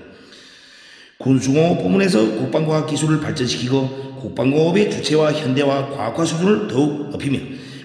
군수공업 1.19 1.81
부문에서 1.81 2.19
국방과학 2.39 2.89
기술을 2.89 3.21
발전시키고 3.21 4.19
국방공업의 4.21 4.91
주체와 4.91 5.33
현대화 5.33 5.91
과학화 5.91 6.25
수준을 6.25 6.67
더욱 6.67 7.11
높이며 7.11 7.39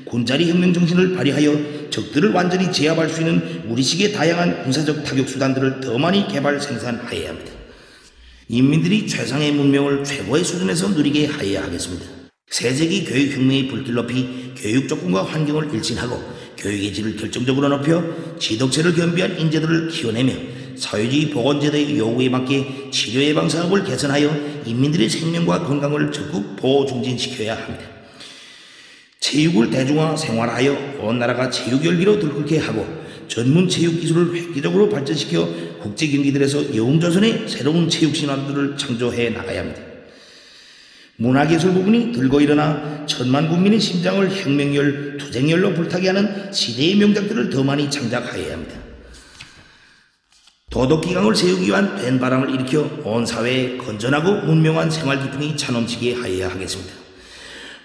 군자리 0.05 0.49
혁명 0.49 0.73
정신을 0.73 1.15
발휘하여 1.15 1.82
적들을 1.93 2.31
완전히 2.31 2.71
제압할 2.71 3.07
수 3.07 3.21
있는 3.21 3.63
우리식의 3.67 4.13
다양한 4.13 4.63
군사적 4.63 5.03
타격 5.03 5.29
수단들을 5.29 5.79
더 5.79 5.97
많이 5.99 6.27
개발 6.27 6.59
생산하여야 6.59 7.29
합니다. 7.29 7.51
인민들이 8.49 9.07
최상의 9.07 9.51
문명을 9.51 10.03
최고의 10.03 10.43
수준에서 10.43 10.89
누리게 10.89 11.27
하여야 11.27 11.63
하겠습니다. 11.63 12.05
세세기 12.49 13.05
교육혁명의 13.05 13.67
불길 13.67 13.93
높이 13.93 14.53
교육 14.57 14.87
조건과 14.87 15.23
환경을 15.23 15.73
일진하고 15.73 16.19
교육의 16.57 16.93
질을 16.93 17.15
결정적으로 17.15 17.69
높여 17.69 18.03
지덕체를 18.39 18.95
겸비한 18.95 19.39
인재들을 19.39 19.89
키워내며 19.89 20.33
사회주의 20.75 21.29
보건제도의 21.29 21.97
요구에 21.97 22.29
맞게 22.29 22.89
치료 22.91 23.21
예방 23.21 23.47
사업을 23.47 23.83
개선하여 23.83 24.63
인민들의 24.65 25.09
생명과 25.09 25.63
건강을 25.65 26.11
적극 26.11 26.55
보호 26.55 26.85
중진시켜야 26.87 27.55
합니다. 27.55 27.92
체육을 29.23 29.69
대중화 29.69 30.17
생활하여 30.17 30.99
온 30.99 31.17
나라가 31.17 31.49
체육 31.49 31.83
열기로 31.85 32.19
들끓게 32.19 32.57
하고 32.57 32.85
전문 33.29 33.69
체육 33.69 34.01
기술을 34.01 34.35
획기적으로 34.35 34.89
발전시켜 34.89 35.79
국제 35.81 36.07
경기들에서 36.09 36.75
영웅조선의 36.75 37.47
새로운 37.47 37.89
체육 37.89 38.15
신화들을 38.15 38.75
창조해 38.75 39.29
나가야 39.29 39.61
합니다. 39.61 39.81
문화예술 41.15 41.71
부분이 41.71 42.11
들고 42.11 42.41
일어나 42.41 43.05
천만 43.05 43.47
국민의 43.47 43.79
심장을 43.79 44.29
혁명열, 44.29 45.17
투쟁열로 45.17 45.73
불타게 45.73 46.07
하는 46.07 46.51
시대의 46.51 46.95
명작들을 46.95 47.49
더 47.49 47.63
많이 47.63 47.89
창작하여야 47.89 48.53
합니다. 48.53 48.75
도덕기강을 50.69 51.33
세우기 51.33 51.67
위한 51.67 51.95
된 51.95 52.19
바람을 52.19 52.49
일으켜 52.49 52.89
온 53.05 53.25
사회에 53.25 53.77
건전하고 53.77 54.47
문명한 54.47 54.91
생활 54.91 55.21
기풍이 55.21 55.55
차넘치게 55.55 56.15
하여야 56.15 56.49
하겠습니다. 56.49 57.02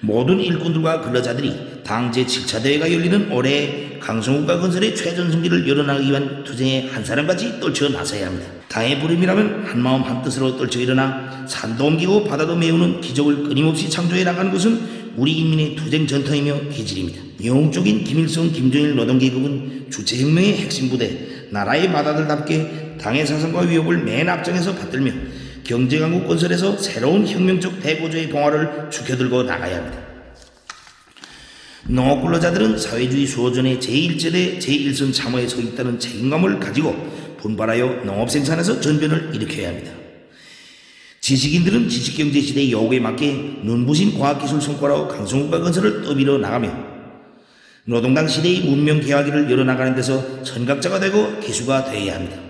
모든 0.01 0.41
일꾼들과 0.41 1.01
근로자들이 1.03 1.83
당 1.85 2.13
제 2.13 2.25
7차 2.25 2.63
대회가 2.63 2.93
열리는 2.93 3.33
올해 3.33 3.99
강성국가 3.99 4.61
건설의 4.61 4.95
최전승기를 4.95 5.67
열어나가기 5.69 6.11
위한 6.11 6.45
투쟁에 6.45 6.89
한 6.89 7.05
사람같이 7.05 7.61
떨쳐 7.61 7.89
나서야 7.89 8.27
합니다. 8.27 8.47
당의 8.69 9.01
부름이라면 9.01 9.65
한마음 9.67 10.03
한뜻으로 10.03 10.57
떨쳐 10.57 10.81
일어나 10.81 11.47
산도 11.49 11.87
옮기고 11.87 12.25
바다도 12.25 12.57
메우는 12.57 13.01
기적을 13.01 13.45
끊임없이 13.45 13.89
창조해 13.89 14.25
나가는 14.25 14.53
것은 14.53 14.99
우리 15.17 15.33
인민의 15.33 15.77
투쟁 15.77 16.07
전통이며 16.07 16.69
기질입니다. 16.71 17.21
영웅적인 17.45 18.05
김일성, 18.05 18.53
김정일 18.53 18.95
노동계급은 18.95 19.87
주체혁명의 19.91 20.59
핵심 20.59 20.91
부대, 20.91 21.19
나라의 21.51 21.89
맏아들답게 21.89 22.99
당의 23.01 23.27
사상과 23.27 23.63
위협을 23.63 24.05
맨 24.05 24.29
앞장에서 24.29 24.75
받들며 24.75 25.11
경제강국 25.69 26.27
건설에서 26.27 26.79
새로운 26.79 27.29
혁명적 27.29 27.81
대고조의 27.81 28.31
봉화를 28.31 28.89
죽여들고 28.91 29.43
나가야 29.43 29.77
합니다. 29.77 29.99
농업 31.87 32.23
근로자들은 32.23 32.79
사회주의 32.79 33.27
수호전의 33.27 33.77
제1제대 33.77 34.59
제1선 34.59 35.13
참호에 35.13 35.47
서 35.47 35.61
있다는 35.61 36.01
책임감을 36.01 36.59
가지고 36.59 36.97
분발하여 37.43 38.05
농업 38.07 38.31
생산에서 38.31 38.81
전변을 38.81 39.33
일으켜야 39.35 39.69
합니다. 39.69 39.93
지식인들은 41.21 41.91
지식경제 41.91 42.41
시대의 42.41 42.73
요구에 42.73 42.99
맞게 43.01 43.61
눈부신 43.65 44.19
과학기술 44.19 44.63
성과로 44.63 45.07
강성국가 45.09 45.61
건설을 45.61 46.03
떠밀어 46.03 46.39
나가며 46.39 46.73
노동당 47.85 48.27
시대의 48.27 48.61
문명 48.61 49.01
개화기를 49.01 49.51
열어나가는 49.51 49.95
데서 49.95 50.43
선각자가 50.45 50.99
되고 50.99 51.39
기수가 51.41 51.91
되어야 51.91 52.15
합니다. 52.15 52.48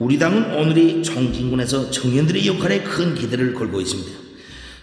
우리 0.00 0.16
당은 0.16 0.54
오늘의 0.54 1.02
총진군에서 1.02 1.90
청년들의 1.90 2.46
역할에 2.46 2.82
큰 2.84 3.16
기대를 3.16 3.52
걸고 3.52 3.80
있습니다. 3.80 4.12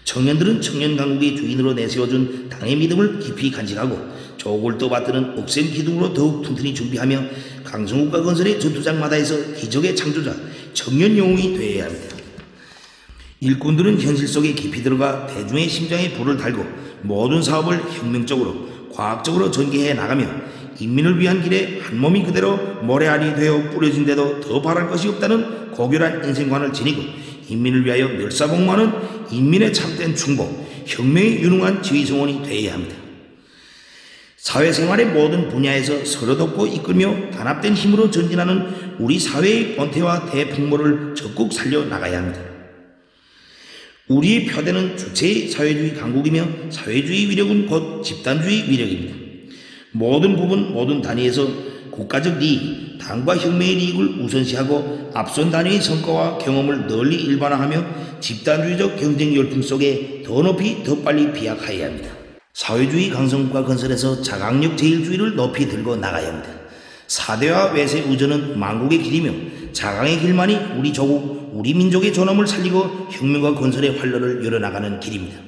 청년들은 0.04 0.60
청년 0.60 0.94
강국의 0.94 1.36
주인으로 1.36 1.72
내세워준 1.72 2.50
당의 2.50 2.76
믿음을 2.76 3.18
깊이 3.18 3.50
간직하고 3.50 3.98
조국을 4.36 4.76
떠받드는 4.76 5.38
억센 5.38 5.72
기둥으로 5.72 6.12
더욱 6.12 6.42
튼튼히 6.42 6.74
준비하며 6.74 7.24
강성국가 7.64 8.22
건설의 8.22 8.60
전투장마다에서 8.60 9.54
기적의 9.54 9.96
창조자 9.96 10.34
청년 10.74 11.16
영웅이 11.16 11.56
되어야 11.56 11.86
합니다. 11.86 12.16
일꾼들은 13.40 13.98
현실 13.98 14.28
속에 14.28 14.52
깊이 14.52 14.82
들어가 14.82 15.26
대중의 15.26 15.68
심장에 15.68 16.12
불을 16.12 16.36
달고 16.36 16.64
모든 17.02 17.42
사업을 17.42 17.78
혁명적으로 17.92 18.68
과학적으로 18.92 19.50
전개해 19.50 19.94
나가며 19.94 20.26
인민을 20.78 21.18
위한 21.18 21.42
길에 21.42 21.80
한 21.80 21.98
몸이 21.98 22.22
그대로 22.22 22.56
모래알이 22.82 23.34
되어 23.34 23.70
뿌려진데도 23.70 24.40
더 24.40 24.62
바랄 24.62 24.88
것이 24.88 25.08
없다는 25.08 25.72
고결한 25.72 26.24
인생관을 26.24 26.72
지니고 26.72 27.02
인민을 27.48 27.84
위하여 27.84 28.08
멸사복무하는 28.08 28.92
인민의 29.30 29.72
참된 29.72 30.14
충복, 30.14 30.66
혁명의 30.86 31.42
유능한 31.42 31.82
지휘성원이 31.82 32.42
되어야 32.42 32.74
합니다. 32.74 32.96
사회생활의 34.36 35.06
모든 35.06 35.48
분야에서 35.48 36.04
서로 36.04 36.36
돕고 36.36 36.68
이끌며 36.68 37.30
단합된 37.30 37.74
힘으로 37.74 38.10
전진하는 38.10 38.96
우리 38.98 39.18
사회의 39.18 39.74
본태와 39.74 40.30
대풍모를 40.30 41.14
적극 41.16 41.52
살려 41.52 41.84
나가야 41.84 42.18
합니다. 42.18 42.40
우리의 44.08 44.46
표대는 44.46 44.96
주체의 44.96 45.48
사회주의 45.48 45.94
강국이며 45.94 46.70
사회주의 46.70 47.28
위력은 47.28 47.66
곧 47.66 48.02
집단주의 48.04 48.70
위력입니다. 48.70 49.25
모든 49.96 50.36
부분, 50.36 50.74
모든 50.74 51.00
단위에서 51.00 51.48
국가적 51.90 52.42
이익, 52.42 52.98
당과 52.98 53.36
혁명의 53.38 53.82
이익을 53.82 54.20
우선시하고 54.20 55.12
앞선 55.14 55.50
단위의 55.50 55.80
성과와 55.80 56.36
경험을 56.36 56.86
널리 56.86 57.16
일반화하며 57.16 58.20
집단주의적 58.20 58.98
경쟁 58.98 59.34
열풍 59.34 59.62
속에 59.62 60.22
더 60.26 60.42
높이 60.42 60.84
더 60.84 60.96
빨리 60.98 61.32
비약하여야 61.32 61.86
합니다. 61.86 62.10
사회주의 62.52 63.08
강성국가 63.08 63.64
건설에서 63.64 64.20
자강력 64.20 64.76
제일주의를 64.76 65.34
높이 65.34 65.66
들고 65.66 65.96
나가야 65.96 66.28
합니다. 66.28 66.50
사대와 67.06 67.72
외세 67.72 68.00
우전은 68.00 68.58
망국의 68.58 69.02
길이며 69.02 69.30
자강의 69.72 70.20
길만이 70.20 70.56
우리 70.78 70.92
조국, 70.92 71.52
우리 71.54 71.72
민족의 71.72 72.12
존엄을 72.12 72.46
살리고 72.46 73.08
혁명과 73.12 73.54
건설의 73.54 73.98
활로를 73.98 74.44
열어나가는 74.44 75.00
길입니다. 75.00 75.38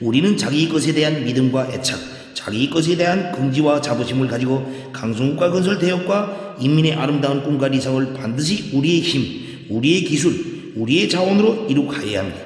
우리는 0.00 0.36
자기 0.36 0.68
것에 0.68 0.92
대한 0.92 1.24
믿음과 1.24 1.68
애착, 1.72 2.15
자기 2.36 2.68
것에 2.68 2.96
대한 2.96 3.32
긍지와 3.32 3.80
자부심을 3.80 4.28
가지고 4.28 4.90
강성국가 4.92 5.50
건설 5.50 5.78
대역과 5.78 6.56
인민의 6.60 6.92
아름다운 6.92 7.42
꿈과理想을 7.42 8.12
반드시 8.12 8.76
우리의 8.76 9.00
힘, 9.00 9.66
우리의 9.70 10.02
기술, 10.02 10.72
우리의 10.76 11.08
자원으로 11.08 11.66
이룩하여야 11.70 12.20
합니다. 12.20 12.40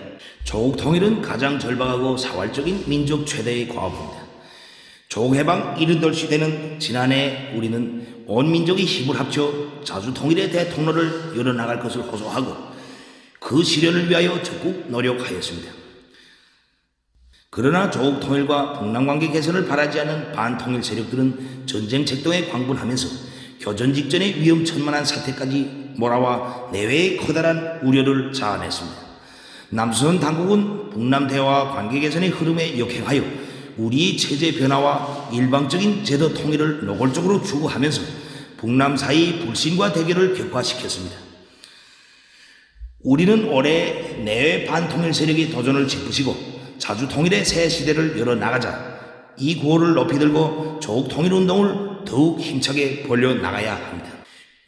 조국 0.44 0.76
통일은 0.76 1.20
가장 1.20 1.58
절박하고 1.58 2.16
사활적인 2.16 2.84
민족 2.86 3.26
최대의 3.26 3.66
과업입니다. 3.68 4.20
조국 5.08 5.34
해방 5.34 5.76
이른돌시 5.80 6.28
되는 6.28 6.78
지난해 6.78 7.52
우리는 7.56 8.24
온 8.26 8.52
민족의 8.52 8.84
힘을 8.84 9.18
합쳐 9.18 9.52
자주 9.82 10.14
통일의 10.14 10.52
대통로를 10.52 11.36
열어나갈 11.36 11.80
것을 11.80 12.02
호소하고 12.02 12.54
그 13.40 13.64
실현을 13.64 14.08
위하여 14.08 14.40
적극 14.40 14.84
노력하였습니다. 14.88 15.79
그러나 17.52 17.90
조국 17.90 18.20
통일과 18.20 18.74
북남 18.74 19.08
관계 19.08 19.28
개선을 19.28 19.66
바라지 19.66 19.98
않는 20.00 20.30
반통일 20.30 20.84
세력들은 20.84 21.66
전쟁 21.66 22.06
책동에 22.06 22.46
광분하면서 22.46 23.08
교전 23.58 23.92
직전의 23.92 24.40
위험천만한 24.40 25.04
사태까지 25.04 25.94
몰아와 25.96 26.68
내외의 26.70 27.16
커다란 27.16 27.80
우려를 27.82 28.32
자아냈습니다. 28.32 28.96
남수선 29.70 30.20
당국은 30.20 30.90
북남 30.90 31.26
대화 31.26 31.72
관계 31.72 31.98
개선의 31.98 32.30
흐름에 32.30 32.78
역행하여 32.78 33.22
우리의 33.78 34.16
체제 34.16 34.52
변화와 34.52 35.30
일방적인 35.32 36.04
제도 36.04 36.32
통일을 36.32 36.86
노골적으로 36.86 37.42
추구하면서 37.42 38.02
북남 38.58 38.96
사이 38.96 39.40
불신과 39.40 39.92
대결을 39.92 40.34
격화시켰습니다. 40.34 41.16
우리는 43.00 43.48
올해 43.48 44.20
내외 44.22 44.66
반통일 44.66 45.12
세력의 45.12 45.50
도전을 45.50 45.88
짚으시고 45.88 46.49
자주 46.80 47.06
통일의 47.06 47.44
새 47.44 47.68
시대를 47.68 48.18
열어 48.18 48.34
나가자 48.34 48.98
이 49.36 49.56
구호를 49.56 49.94
높이 49.94 50.18
들고 50.18 50.80
조국 50.82 51.08
통일 51.08 51.32
운동을 51.34 52.04
더욱 52.06 52.40
힘차게 52.40 53.04
벌려 53.04 53.34
나가야 53.34 53.76
합니다. 53.76 54.08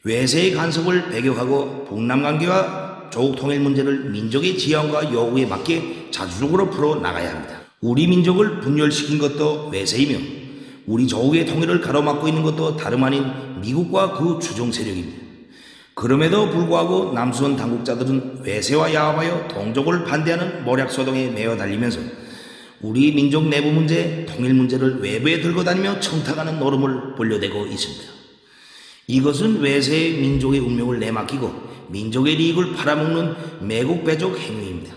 외세의 0.05 0.53
간섭을 0.53 1.11
배격하고 1.11 1.87
북남 1.87 2.23
관계와 2.23 3.09
조국 3.11 3.37
통일 3.37 3.61
문제를 3.61 4.11
민족의 4.11 4.59
지향과 4.59 5.13
요구에 5.13 5.47
맞게 5.47 6.09
자주적으로 6.11 6.71
풀어 6.71 6.97
나가야 6.97 7.31
합니다. 7.31 7.61
우리 7.81 8.07
민족을 8.07 8.61
분열시킨 8.61 9.19
것도 9.19 9.71
외세이며 9.71 10.19
우리 10.87 11.07
조국의 11.07 11.47
통일을 11.47 11.81
가로막고 11.81 12.29
있는 12.29 12.43
것도 12.43 12.77
다름 12.77 13.05
아닌 13.05 13.61
미국과 13.61 14.19
그 14.19 14.39
추종 14.41 14.71
세력입니다. 14.71 15.22
그럼에도 15.95 16.49
불구하고 16.49 17.13
남수원 17.13 17.57
당국자들은 17.57 18.41
외세와 18.43 18.95
야합하여 18.95 19.49
동족을 19.49 20.05
반대하는 20.05 20.65
모략소동에 20.65 21.29
매어 21.29 21.57
달리면서 21.57 22.01
우리 22.81 23.13
민족 23.13 23.47
내부 23.49 23.71
문제, 23.71 24.27
통일 24.27 24.55
문제를 24.55 25.01
외부에 25.01 25.41
들고 25.41 25.63
다니며 25.63 26.01
청탁하는 26.01 26.59
노름을 26.59 27.15
벌려대고 27.15 27.67
있습니다. 27.67 28.05
이것은 29.07 29.61
외세의 29.61 30.15
민족의 30.21 30.61
운명을 30.61 30.99
내맡기고 30.99 31.73
민족의 31.89 32.41
이익을 32.41 32.75
팔아먹는 32.75 33.67
매국 33.69 34.05
배족 34.05 34.39
행위입니다. 34.39 34.95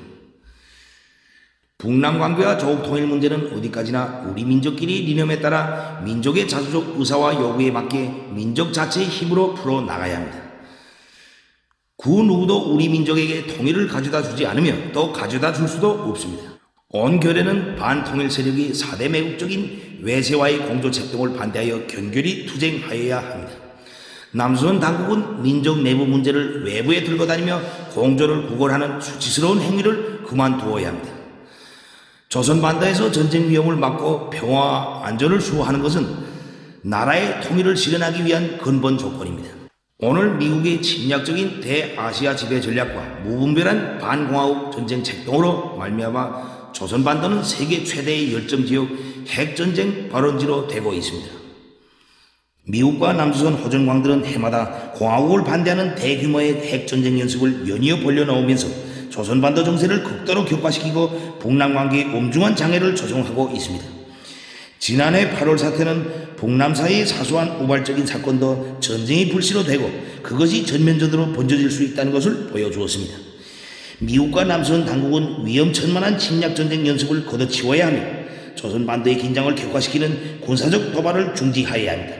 북남 1.77 2.17
관계와 2.17 2.58
조국 2.58 2.84
통일 2.84 3.05
문제는 3.05 3.53
어디까지나 3.53 4.27
우리 4.31 4.45
민족끼리 4.45 5.01
리념에 5.01 5.39
따라 5.39 6.01
민족의 6.03 6.47
자주적 6.47 6.95
의사와 6.97 7.36
요구에 7.36 7.69
맞게 7.69 8.29
민족 8.31 8.71
자체의 8.71 9.08
힘으로 9.08 9.53
풀어 9.53 9.81
나가야 9.81 10.17
합니다. 10.17 10.44
그 11.97 12.10
누구도 12.10 12.73
우리 12.73 12.89
민족에게 12.89 13.47
통일을 13.47 13.88
가져다 13.88 14.21
주지 14.21 14.45
않으며 14.45 14.91
또 14.91 15.12
가져다 15.12 15.53
줄 15.53 15.67
수도 15.67 15.91
없습니다. 15.91 16.43
온 16.89 17.19
결에는 17.19 17.75
반통일 17.75 18.29
세력이 18.29 18.71
4대 18.73 19.10
매국적인 19.10 19.99
외세와의 20.01 20.60
공조 20.60 20.91
책동을 20.91 21.36
반대하여 21.36 21.88
견결히 21.88 22.45
투쟁하여야 22.45 23.17
합니다. 23.17 23.51
남수원 24.31 24.81
당국은 24.81 25.41
민족 25.41 25.81
내부 25.81 26.05
문제를 26.05 26.65
외부에 26.65 27.03
들고 27.03 27.25
다니며 27.25 27.62
공조를 27.93 28.47
구걸하는 28.47 28.99
수치스러운 28.99 29.62
행위를 29.62 30.23
그만두어야 30.23 30.89
합니다. 30.89 31.10
조선 32.27 32.62
반도에서 32.62 33.12
전쟁 33.12 33.49
위험을 33.49 33.77
막고 33.77 34.29
평화 34.29 35.01
안전을 35.05 35.39
수호하는 35.39 35.81
것은 35.81 36.05
나라의 36.81 37.41
통일을 37.41 37.77
실현하기 37.77 38.25
위한 38.25 38.58
근본 38.58 38.97
조건입니다. 38.97 39.55
오늘 40.08 40.36
미국의 40.36 40.84
침략적인 40.84 41.62
대아시아 41.62 42.36
지배 42.36 42.62
전략과 42.62 43.22
무분별한 43.24 43.98
반공화국 43.98 44.72
전쟁 44.72 45.02
책동으로 45.02 45.78
말미암아 45.78 46.74
조선 46.74 47.04
반도는 47.04 47.44
세계 47.44 47.84
최대의 47.84 48.32
열정 48.32 48.63
지역 48.68 48.88
핵 49.30 49.56
전쟁 49.56 50.08
발원지로 50.10 50.68
되고 50.68 50.94
있습니다. 50.94 51.28
미국과 52.68 53.13
남조선 53.13 53.56
호전광들은 53.56 54.26
해마다 54.26 54.91
공화국을 54.91 55.44
반대하는 55.44 55.96
대규모의 55.96 56.68
핵 56.68 56.88
전쟁 56.88 57.20
연습을 57.20 57.68
연이어 57.68 58.02
벌려놓으면서 58.02 58.68
조선 59.10 59.41
반도 59.41 59.63
정세를 59.63 60.04
극도로 60.04 60.46
격화시키고 60.46 61.39
북남 61.39 61.74
관계에 61.74 62.15
엄중한 62.15 62.56
장애를 62.56 62.96
조성하고 62.96 63.50
있습니다. 63.56 63.94
지난해 64.86 65.32
8월 65.32 65.58
사태는 65.58 66.36
북남 66.36 66.76
사이의 66.76 67.08
사소한 67.08 67.60
우발적인 67.60 68.06
사건도 68.06 68.78
전쟁의 68.80 69.30
불씨로 69.30 69.63
되고 69.63 69.91
그것이 70.21 70.63
전면전으로 70.63 71.34
번져질 71.34 71.71
수 71.71 71.82
있다는 71.82 72.12
것을 72.12 72.50
보여주었습니다. 72.50 73.17
미국과 73.98 74.43
남선 74.43 74.86
당국은 74.86 75.43
위험천만한 75.43 76.19
침략전쟁 76.19 76.86
연습을 76.86 77.26
걷어치워야 77.26 77.88
하며 77.88 78.00
조선반도의 78.54 79.17
긴장을 79.17 79.56
격화시키는 79.56 80.41
군사적 80.41 80.93
도발을 80.93 81.34
중지하여야 81.34 81.91
합니다. 81.91 82.13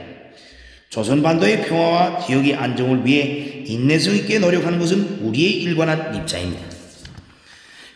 조선반도의 0.89 1.67
평화와 1.67 2.25
지역의 2.25 2.56
안정을 2.56 3.06
위해 3.06 3.63
인내성 3.67 4.15
있게 4.15 4.39
노력하는 4.39 4.80
것은 4.80 5.19
우리의 5.21 5.62
일관한 5.62 6.15
입장입니다. 6.15 6.65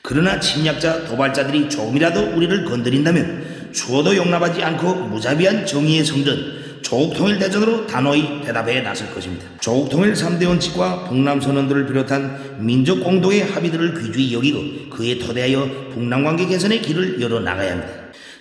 그러나 0.03 0.39
침략자 0.39 1.05
도발자들이 1.05 1.69
조금이라도 1.69 2.35
우리를 2.35 2.65
건드린다면 2.65 3.58
추워도 3.71 4.15
용납하지 4.15 4.63
않고 4.63 4.95
무자비한 5.07 5.65
정의의 5.65 6.03
성전 6.03 6.59
조국통일 6.81 7.37
대전으로 7.37 7.85
단호히 7.85 8.41
대답해 8.43 8.81
나설 8.81 9.13
것입니다. 9.13 9.45
조국통일 9.59 10.13
3대 10.13 10.47
원칙과 10.47 11.05
북남 11.05 11.39
선언들을 11.39 11.87
비롯한 11.87 12.57
민족 12.59 13.03
공동의 13.03 13.43
합의들을 13.43 13.93
귀중히 14.01 14.33
여기고 14.33 14.89
그에 14.89 15.19
토대하여 15.19 15.89
북남 15.93 16.23
관계 16.23 16.47
개선의 16.47 16.81
길을 16.81 17.21
열어 17.21 17.39
나가야 17.41 17.73
합니다. 17.73 17.93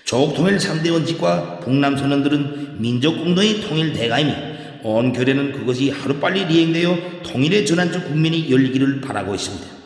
조국통일 0.04 0.56
3대 0.56 0.90
원칙과 0.90 1.60
북남 1.60 1.96
선언들은 1.98 2.80
민족 2.80 3.18
공동의 3.18 3.60
통일 3.60 3.92
대가이며 3.92 4.34
온 4.82 5.12
결에는 5.12 5.52
그것이 5.52 5.90
하루빨리 5.90 6.46
이행되어 6.48 7.22
통일의 7.24 7.66
전환적 7.66 8.06
국면이 8.06 8.50
열리기를 8.50 9.00
바라고 9.02 9.34
있습니다. 9.34 9.77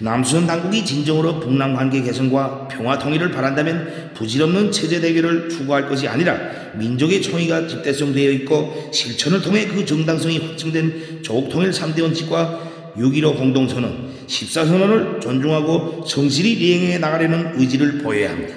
남수선 0.00 0.46
당국이 0.46 0.84
진정으로 0.84 1.38
북남 1.38 1.74
관계 1.74 2.02
개선과 2.02 2.66
평화 2.68 2.98
통일을 2.98 3.30
바란다면 3.30 4.10
부질없는 4.14 4.72
체제 4.72 5.00
대결을 5.00 5.48
추구할 5.48 5.88
것이 5.88 6.08
아니라 6.08 6.36
민족의 6.74 7.22
총의가 7.22 7.68
집대성되어 7.68 8.30
있고 8.32 8.90
실천을 8.92 9.40
통해 9.40 9.66
그 9.66 9.84
정당성이 9.84 10.38
확증된 10.38 11.22
조국 11.22 11.48
통일 11.48 11.70
3대 11.70 12.02
원칙과 12.02 12.72
6.15 12.96 13.36
공동선언, 13.36 14.26
14선언을 14.26 15.20
존중하고 15.20 16.04
성실히 16.06 16.54
이행해 16.54 16.98
나가려는 16.98 17.52
의지를 17.58 17.98
보여야 17.98 18.30
합니다. 18.30 18.56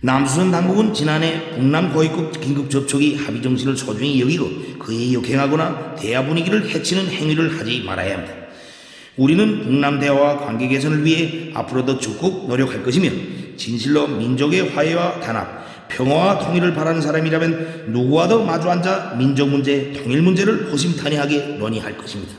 남수선 0.00 0.50
당국은 0.50 0.92
지난해 0.92 1.50
북남 1.50 1.92
고위급 1.92 2.40
긴급 2.40 2.68
접촉이 2.68 3.16
합의 3.16 3.40
정신을 3.40 3.76
소중히 3.76 4.20
여기고 4.20 4.78
그에 4.78 5.12
역행하거나 5.12 5.94
대화 5.94 6.24
분위기를 6.26 6.68
해치는 6.68 7.06
행위를 7.06 7.58
하지 7.58 7.82
말아야 7.86 8.16
합니다. 8.16 8.41
우리는 9.16 9.62
북남 9.62 10.00
대화와 10.00 10.38
관계 10.38 10.68
개선을 10.68 11.04
위해 11.04 11.50
앞으로도 11.54 11.98
적극 11.98 12.48
노력할 12.48 12.82
것이며 12.82 13.10
진실로 13.56 14.06
민족의 14.08 14.70
화해와 14.70 15.20
단합, 15.20 15.88
평화와 15.88 16.38
통일을 16.38 16.74
바라는 16.74 17.02
사람이라면 17.02 17.84
누구와도 17.88 18.44
마주 18.44 18.70
앉아 18.70 19.16
민족 19.18 19.50
문제, 19.50 19.92
통일 19.92 20.22
문제를 20.22 20.72
호심탄회하게 20.72 21.58
논의할 21.58 21.96
것입니다. 21.98 22.32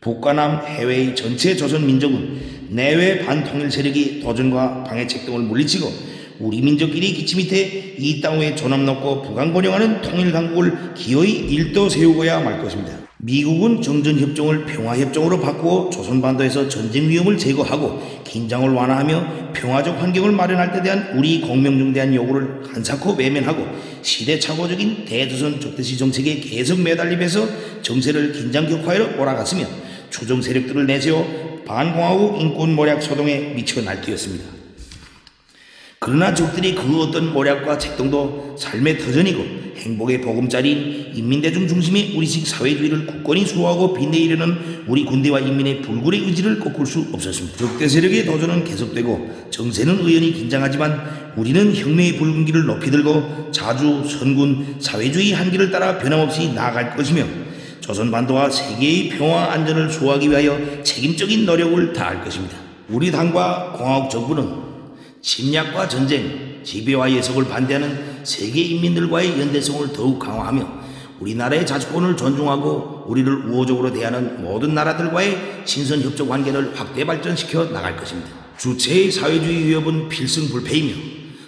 북과 0.00 0.32
남 0.34 0.60
해외의 0.64 1.14
전체 1.14 1.56
조선 1.56 1.86
민족은 1.86 2.68
내외 2.70 3.24
반통일 3.24 3.70
세력이 3.70 4.20
도전과 4.20 4.84
방해책 4.84 5.26
등을 5.26 5.40
물리치고 5.40 6.16
우리 6.38 6.60
민족끼리 6.60 7.12
기치 7.14 7.36
밑에 7.36 7.96
이 7.98 8.20
땅 8.20 8.40
위에 8.40 8.54
존엄 8.54 8.84
놓고 8.84 9.22
북한 9.22 9.52
번영하는 9.52 10.02
통일 10.02 10.32
강국을 10.32 10.94
기어이 10.94 11.30
일도 11.30 11.88
세우고야 11.88 12.40
말 12.40 12.60
것입니다. 12.60 13.05
미국은 13.18 13.80
정전협정을 13.80 14.66
평화협정으로 14.66 15.40
바꾸어 15.40 15.88
조선반도에서 15.88 16.68
전쟁 16.68 17.08
위험을 17.08 17.38
제거하고 17.38 18.22
긴장을 18.24 18.68
완화하며 18.68 19.52
평화적 19.54 20.00
환경을 20.02 20.32
마련할 20.32 20.72
때 20.72 20.82
대한 20.82 21.16
우리 21.16 21.40
공명중 21.40 21.94
대한 21.94 22.14
요구를 22.14 22.74
한사코 22.74 23.14
외면하고 23.14 23.66
시대착오적인 24.02 25.06
대조선 25.06 25.60
적대시 25.60 25.96
정책에 25.96 26.40
계속 26.40 26.78
매달리면서 26.80 27.80
정세를 27.80 28.32
긴장 28.32 28.68
격화로 28.68 29.16
몰아갔으며 29.16 29.66
추종 30.10 30.42
세력들을 30.42 30.86
내세워 30.86 31.62
반공화국 31.66 32.40
인권 32.40 32.74
모략 32.74 33.02
소동에 33.02 33.54
미쳐 33.54 33.80
날뛰었습니다. 33.80 34.44
그러나 35.98 36.34
적들이 36.34 36.74
그 36.74 37.02
어떤 37.02 37.32
모략과 37.32 37.78
책동도 37.78 38.56
삶의 38.58 38.98
터전이고 38.98 39.65
행복의 39.78 40.20
보금자리인 40.20 41.12
인민대중 41.14 41.68
중심의 41.68 42.16
우리식 42.16 42.46
사회주의를 42.46 43.06
굳건히 43.06 43.44
수호하고 43.44 43.94
빛내이려는 43.94 44.84
우리 44.86 45.04
군대와 45.04 45.40
인민의 45.40 45.82
불굴의 45.82 46.20
의지를 46.20 46.60
꺾을 46.60 46.86
수 46.86 47.06
없었습니다. 47.12 47.58
적대 47.58 47.88
세력의 47.88 48.26
도전은 48.26 48.64
계속되고 48.64 49.48
정세는 49.50 50.00
의연히 50.00 50.32
긴장하지만 50.32 51.34
우리는 51.36 51.74
혁명의 51.74 52.16
붉은기를 52.16 52.64
높이 52.64 52.90
들고 52.90 53.50
자주 53.52 54.02
선군 54.08 54.76
사회주의 54.78 55.32
한길을 55.32 55.70
따라 55.70 55.98
변함없이 55.98 56.52
나아갈 56.52 56.96
것이며 56.96 57.24
조선반도와 57.80 58.50
세계의 58.50 59.10
평화 59.10 59.52
안전을 59.52 59.90
수호하기 59.90 60.30
위하여 60.30 60.82
책임적인 60.82 61.46
노력을 61.46 61.92
다할 61.92 62.24
것입니다. 62.24 62.56
우리 62.88 63.10
당과 63.10 63.72
공화국 63.76 64.10
정부는 64.10 64.66
침략과 65.20 65.88
전쟁, 65.88 66.55
지배와 66.66 67.12
예속을 67.12 67.48
반대하는 67.48 68.24
세계 68.24 68.60
인민들과의 68.60 69.40
연대성을 69.40 69.92
더욱 69.92 70.18
강화하며 70.18 70.84
우리나라의 71.20 71.64
자주권을 71.64 72.16
존중하고 72.16 73.04
우리를 73.06 73.46
우호적으로 73.46 73.92
대하는 73.92 74.42
모든 74.42 74.74
나라들과의 74.74 75.62
신선 75.64 76.02
협조 76.02 76.28
관계를 76.28 76.78
확대 76.78 77.06
발전시켜 77.06 77.70
나갈 77.70 77.96
것입니다. 77.96 78.30
주체의 78.58 79.12
사회주의 79.12 79.66
위협은 79.66 80.08
필승불패이며 80.08 80.94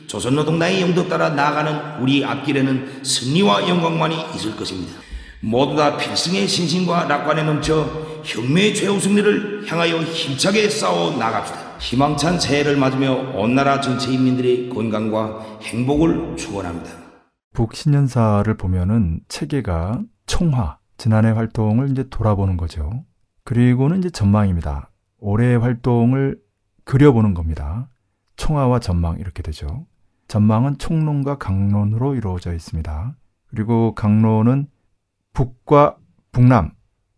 조선노동당의 0.07 0.81
영도 0.81 1.09
따라 1.09 1.31
나아가는 1.31 2.01
우리 2.01 2.25
앞길에는 2.25 3.01
승리와 3.03 3.69
영광만이 3.69 4.17
있을 4.37 4.57
것입니다. 4.57 5.08
모두 5.41 5.77
다 5.77 5.97
필승의 5.97 6.49
신심과 6.49 7.05
낙관에 7.05 7.45
넘쳐 7.45 7.85
혁명의 8.25 8.75
최후 8.75 8.99
승리를 8.99 9.71
향하여 9.71 9.99
힘차게 10.03 10.69
싸워 10.69 11.17
나갑시다. 11.17 11.79
희망찬 11.79 12.41
새해를 12.41 12.77
맞으며 12.77 13.39
온 13.39 13.55
나라 13.55 13.81
전체 13.81 14.13
인민들의 14.13 14.69
건강과 14.71 15.61
행복을 15.63 16.37
축원합니다. 16.37 16.91
북신년사를 17.55 18.53
보면은 18.57 19.21
체계가 19.29 20.03
총화, 20.27 20.79
지난해 20.97 21.31
활동을 21.31 21.91
이제 21.91 22.05
돌아보는 22.09 22.57
거죠. 22.57 23.05
그리고는 23.45 23.99
이제 23.99 24.11
전망입니다. 24.11 24.91
올해의 25.19 25.59
활동을 25.59 26.39
그려보는 26.85 27.35
겁니다. 27.35 27.89
총화와 28.37 28.81
전망 28.81 29.19
이렇게 29.19 29.43
되죠. 29.43 29.87
전망은 30.27 30.79
총론과 30.79 31.39
강론으로 31.39 32.15
이루어져 32.15 32.53
있습니다. 32.53 33.15
그리고 33.51 33.95
강론은 33.95 34.69
북과 35.33 35.97
북남 36.33 36.73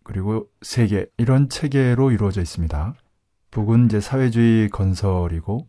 그리고 0.04 0.48
세계 0.62 1.06
이런 1.18 1.48
체계로 1.48 2.10
이루어져 2.10 2.40
있습니다. 2.40 2.94
북은 3.50 3.86
이제 3.86 4.00
사회주의 4.00 4.68
건설이고 4.68 5.68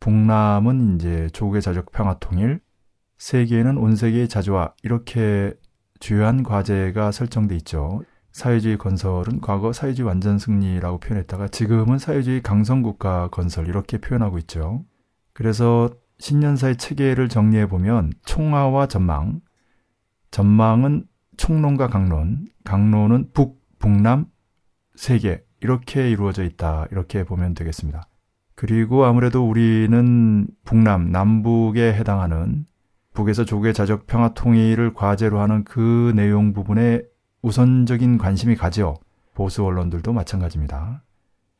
북남은 0.00 0.96
이제 0.96 1.28
조국의 1.32 1.62
자적 1.62 1.90
평화 1.92 2.18
통일, 2.18 2.60
세계는 3.18 3.78
온 3.78 3.96
세계의 3.96 4.28
자주화 4.28 4.74
이렇게 4.82 5.52
주요한 6.00 6.42
과제가 6.42 7.10
설정돼 7.10 7.56
있죠. 7.56 8.02
사회주의 8.32 8.78
건설은 8.78 9.40
과거 9.40 9.72
사회주의 9.72 10.06
완전 10.06 10.38
승리라고 10.38 11.00
표현했다가 11.00 11.48
지금은 11.48 11.98
사회주의 11.98 12.42
강성 12.42 12.82
국가 12.82 13.28
건설 13.28 13.66
이렇게 13.66 13.98
표현하고 13.98 14.38
있죠. 14.38 14.84
그래서 15.32 15.90
신년사의 16.20 16.76
체계를 16.76 17.28
정리해 17.28 17.68
보면 17.68 18.12
총화와 18.24 18.86
전망, 18.86 19.40
전망은 20.30 21.06
총론과 21.38 21.88
강론, 21.88 22.46
강론은 22.64 23.30
북, 23.32 23.58
북남, 23.78 24.26
세계 24.94 25.42
이렇게 25.60 26.10
이루어져 26.10 26.44
있다 26.44 26.86
이렇게 26.90 27.24
보면 27.24 27.54
되겠습니다. 27.54 28.06
그리고 28.54 29.04
아무래도 29.04 29.48
우리는 29.48 30.46
북남, 30.64 31.10
남북에 31.10 31.94
해당하는 31.94 32.66
북에서 33.14 33.44
조국의 33.44 33.72
자적 33.72 34.06
평화 34.06 34.34
통일을 34.34 34.92
과제로 34.94 35.40
하는 35.40 35.64
그 35.64 36.12
내용 36.14 36.52
부분에 36.52 37.02
우선적인 37.42 38.18
관심이 38.18 38.56
가죠. 38.56 38.96
보수 39.34 39.64
언론들도 39.64 40.12
마찬가지입니다. 40.12 41.04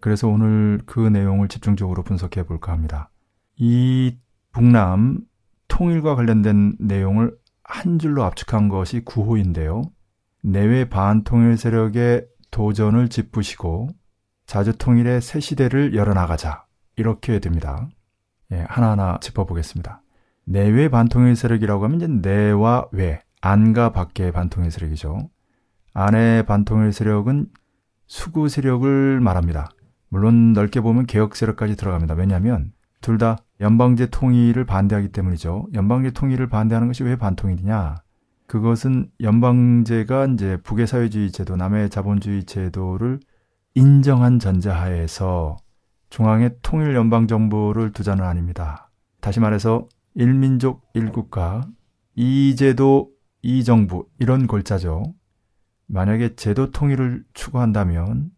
그래서 0.01 0.29
오늘 0.29 0.81
그 0.87 1.01
내용을 1.01 1.49
집중적으로 1.49 2.03
분석해 2.03 2.45
볼까 2.45 2.73
합니다. 2.73 3.11
이 3.57 4.17
북남 4.53 5.21
통일과 5.69 6.17
관련된 6.17 6.77
내용을 6.81 7.37
한 7.69 7.99
줄로 7.99 8.25
압축한 8.25 8.71
것이 8.71 9.01
구호인데요. 9.05 9.83
내외 10.43 10.89
반통일 10.89 11.59
세력의 11.59 12.27
도전을 12.51 13.11
짚으시고 13.11 13.91
자주통일의 14.47 15.21
새 15.21 15.39
시대를 15.39 15.95
열어나가자. 15.95 16.65
이렇게 16.97 17.39
됩니다. 17.41 17.87
예, 18.53 18.65
하나하나 18.69 19.19
짚어보겠습니다. 19.21 20.03
내외 20.45 20.89
반통일 20.89 21.37
세력이라고 21.37 21.85
하면 21.85 21.99
이제 21.99 22.07
내와 22.09 22.89
외, 22.91 23.21
안과 23.43 23.93
밖의 23.93 24.33
반통일 24.33 24.71
세력이죠. 24.71 25.29
안의 25.93 26.47
반통일 26.47 26.95
세력은 26.95 27.49
수구 28.07 28.49
세력을 28.49 29.21
말합니다. 29.21 29.69
물론 30.09 30.55
넓게 30.55 30.81
보면 30.81 31.05
개혁 31.05 31.37
세력까지 31.37 31.77
들어갑니다. 31.77 32.15
왜냐하면 32.15 32.73
둘 33.03 33.19
다 33.19 33.37
연방제 33.61 34.07
통일을 34.07 34.65
반대하기 34.65 35.09
때문이죠. 35.09 35.67
연방제 35.75 36.13
통일을 36.13 36.49
반대하는 36.49 36.89
것이 36.89 37.03
왜 37.03 37.17
반통일이냐? 37.17 37.97
그것은 38.47 39.11
연방제가 39.21 40.27
이제 40.27 40.59
북의 40.63 40.87
사회주의 40.87 41.31
제도, 41.31 41.57
남의 41.57 41.91
자본주의 41.91 42.45
제도를 42.45 43.21
인정한 43.75 44.39
전제하에서 44.39 45.57
중앙의 46.11 46.57
통일 46.63 46.95
연방 46.95 47.27
정부를 47.27 47.93
두자는 47.93 48.25
아닙니다. 48.25 48.91
다시 49.21 49.41
말해서 49.41 49.87
일민족 50.15 50.83
일국가 50.95 51.63
이 52.15 52.57
제도 52.57 53.11
이 53.43 53.63
정부 53.65 54.09
이런 54.19 54.47
골자죠. 54.47 55.15
만약에 55.87 56.35
제도 56.37 56.71
통일을 56.71 57.25
추구한다면 57.35 58.31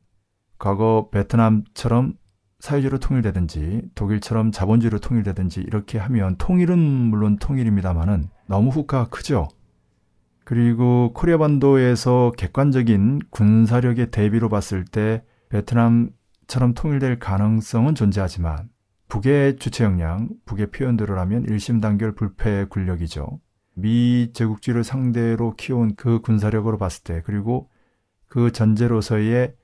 과거 0.58 1.08
베트남처럼 1.10 2.14
사회주의로 2.60 2.98
통일되든지 2.98 3.82
독일처럼 3.94 4.52
자본주의로 4.52 4.98
통일되든지 5.00 5.62
이렇게 5.62 5.98
하면 5.98 6.36
통일은 6.36 6.78
물론 6.78 7.36
통일입니다만은 7.38 8.28
너무 8.46 8.70
후과가 8.70 9.08
크죠. 9.08 9.48
그리고 10.44 11.12
코리아 11.14 11.38
반도에서 11.38 12.32
객관적인 12.36 13.20
군사력의 13.30 14.10
대비로 14.10 14.48
봤을 14.48 14.84
때 14.84 15.22
베트남처럼 15.48 16.74
통일될 16.74 17.18
가능성은 17.18 17.94
존재하지만 17.94 18.68
북의 19.08 19.56
주체 19.56 19.84
역량, 19.84 20.28
북의 20.46 20.70
표현대로 20.70 21.14
라면 21.14 21.44
일심 21.44 21.80
단결 21.80 22.14
불패 22.14 22.64
군력이죠. 22.64 23.40
미 23.74 24.30
제국주의를 24.32 24.84
상대로 24.84 25.54
키운 25.56 25.94
그 25.96 26.20
군사력으로 26.20 26.78
봤을 26.78 27.04
때 27.04 27.22
그리고 27.24 27.68
그 28.26 28.52
전제로서의 28.52 29.54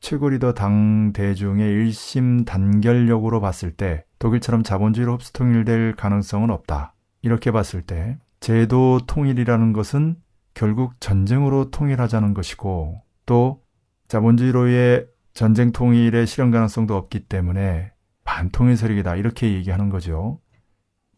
최고 0.00 0.30
리더 0.30 0.54
당 0.54 1.12
대중의 1.12 1.70
일심 1.70 2.44
단결력으로 2.44 3.40
봤을 3.40 3.70
때 3.70 4.04
독일처럼 4.18 4.62
자본주의로 4.62 5.14
흡수 5.14 5.32
통일될 5.32 5.94
가능성은 5.96 6.50
없다. 6.50 6.94
이렇게 7.22 7.50
봤을 7.52 7.82
때 7.82 8.18
제도 8.40 8.98
통일이라는 9.06 9.72
것은 9.72 10.16
결국 10.54 10.98
전쟁으로 11.00 11.70
통일하자는 11.70 12.34
것이고 12.34 13.02
또 13.26 13.62
자본주의로의 14.08 15.06
전쟁 15.34 15.70
통일의 15.70 16.26
실현 16.26 16.50
가능성도 16.50 16.96
없기 16.96 17.26
때문에 17.26 17.92
반통일 18.24 18.76
세력이다. 18.76 19.16
이렇게 19.16 19.52
얘기하는 19.52 19.90
거죠. 19.90 20.40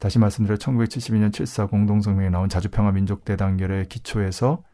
다시 0.00 0.18
말씀드려 0.18 0.56
1972년 0.56 1.30
7사 1.30 1.70
공동성명에 1.70 2.30
나온 2.30 2.48
자주평화 2.48 2.90
민족대 2.92 3.36
단결의 3.36 3.86
기초에서 3.86 4.64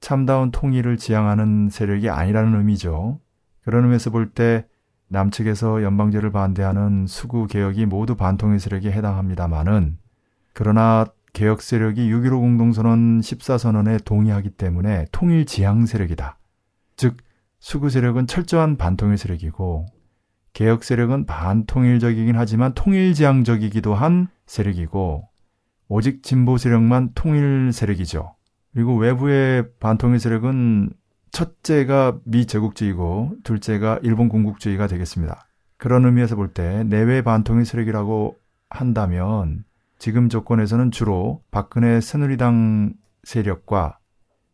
참다운 0.00 0.52
통일을 0.52 0.96
지향하는 0.96 1.68
세력이 1.68 2.08
아니라는 2.08 2.56
의미죠. 2.56 3.20
그런 3.62 3.84
의미에서 3.84 4.10
볼 4.10 4.32
때 4.32 4.66
남측에서 5.08 5.82
연방제를 5.82 6.32
반대하는 6.32 7.06
수구 7.06 7.46
개혁이 7.46 7.84
모두 7.86 8.16
반통일 8.16 8.58
세력에 8.58 8.90
해당합니다마는 8.90 9.98
그러나 10.54 11.06
개혁 11.34 11.62
세력이 11.62 12.10
6.15 12.10 12.30
공동선언 12.40 13.20
14선언에 13.20 14.04
동의하기 14.04 14.50
때문에 14.50 15.06
통일 15.12 15.46
지향 15.46 15.86
세력이다. 15.86 16.38
즉 16.96 17.18
수구 17.58 17.90
세력은 17.90 18.26
철저한 18.26 18.76
반통일 18.76 19.16
세력이고 19.18 19.86
개혁 20.52 20.84
세력은 20.84 21.26
반통일적이긴 21.26 22.36
하지만 22.36 22.74
통일 22.74 23.14
지향적이기도 23.14 23.94
한 23.94 24.28
세력이고 24.46 25.28
오직 25.88 26.22
진보 26.22 26.58
세력만 26.58 27.12
통일 27.14 27.72
세력이죠. 27.72 28.34
그리고 28.72 28.96
외부의 28.96 29.64
반통일 29.78 30.18
세력은 30.18 30.90
첫째가 31.32 32.18
미제국주의고 32.24 33.36
둘째가 33.42 33.98
일본 34.02 34.28
군국주의가 34.28 34.86
되겠습니다. 34.86 35.46
그런 35.78 36.04
의미에서 36.04 36.36
볼 36.36 36.52
때 36.54 36.84
내외 36.84 37.22
반통일 37.22 37.64
세력이라고 37.64 38.36
한다면 38.70 39.64
지금 39.98 40.28
조건에서는 40.28 40.90
주로 40.90 41.42
박근혜 41.50 42.00
새누리당 42.00 42.94
세력과 43.24 43.98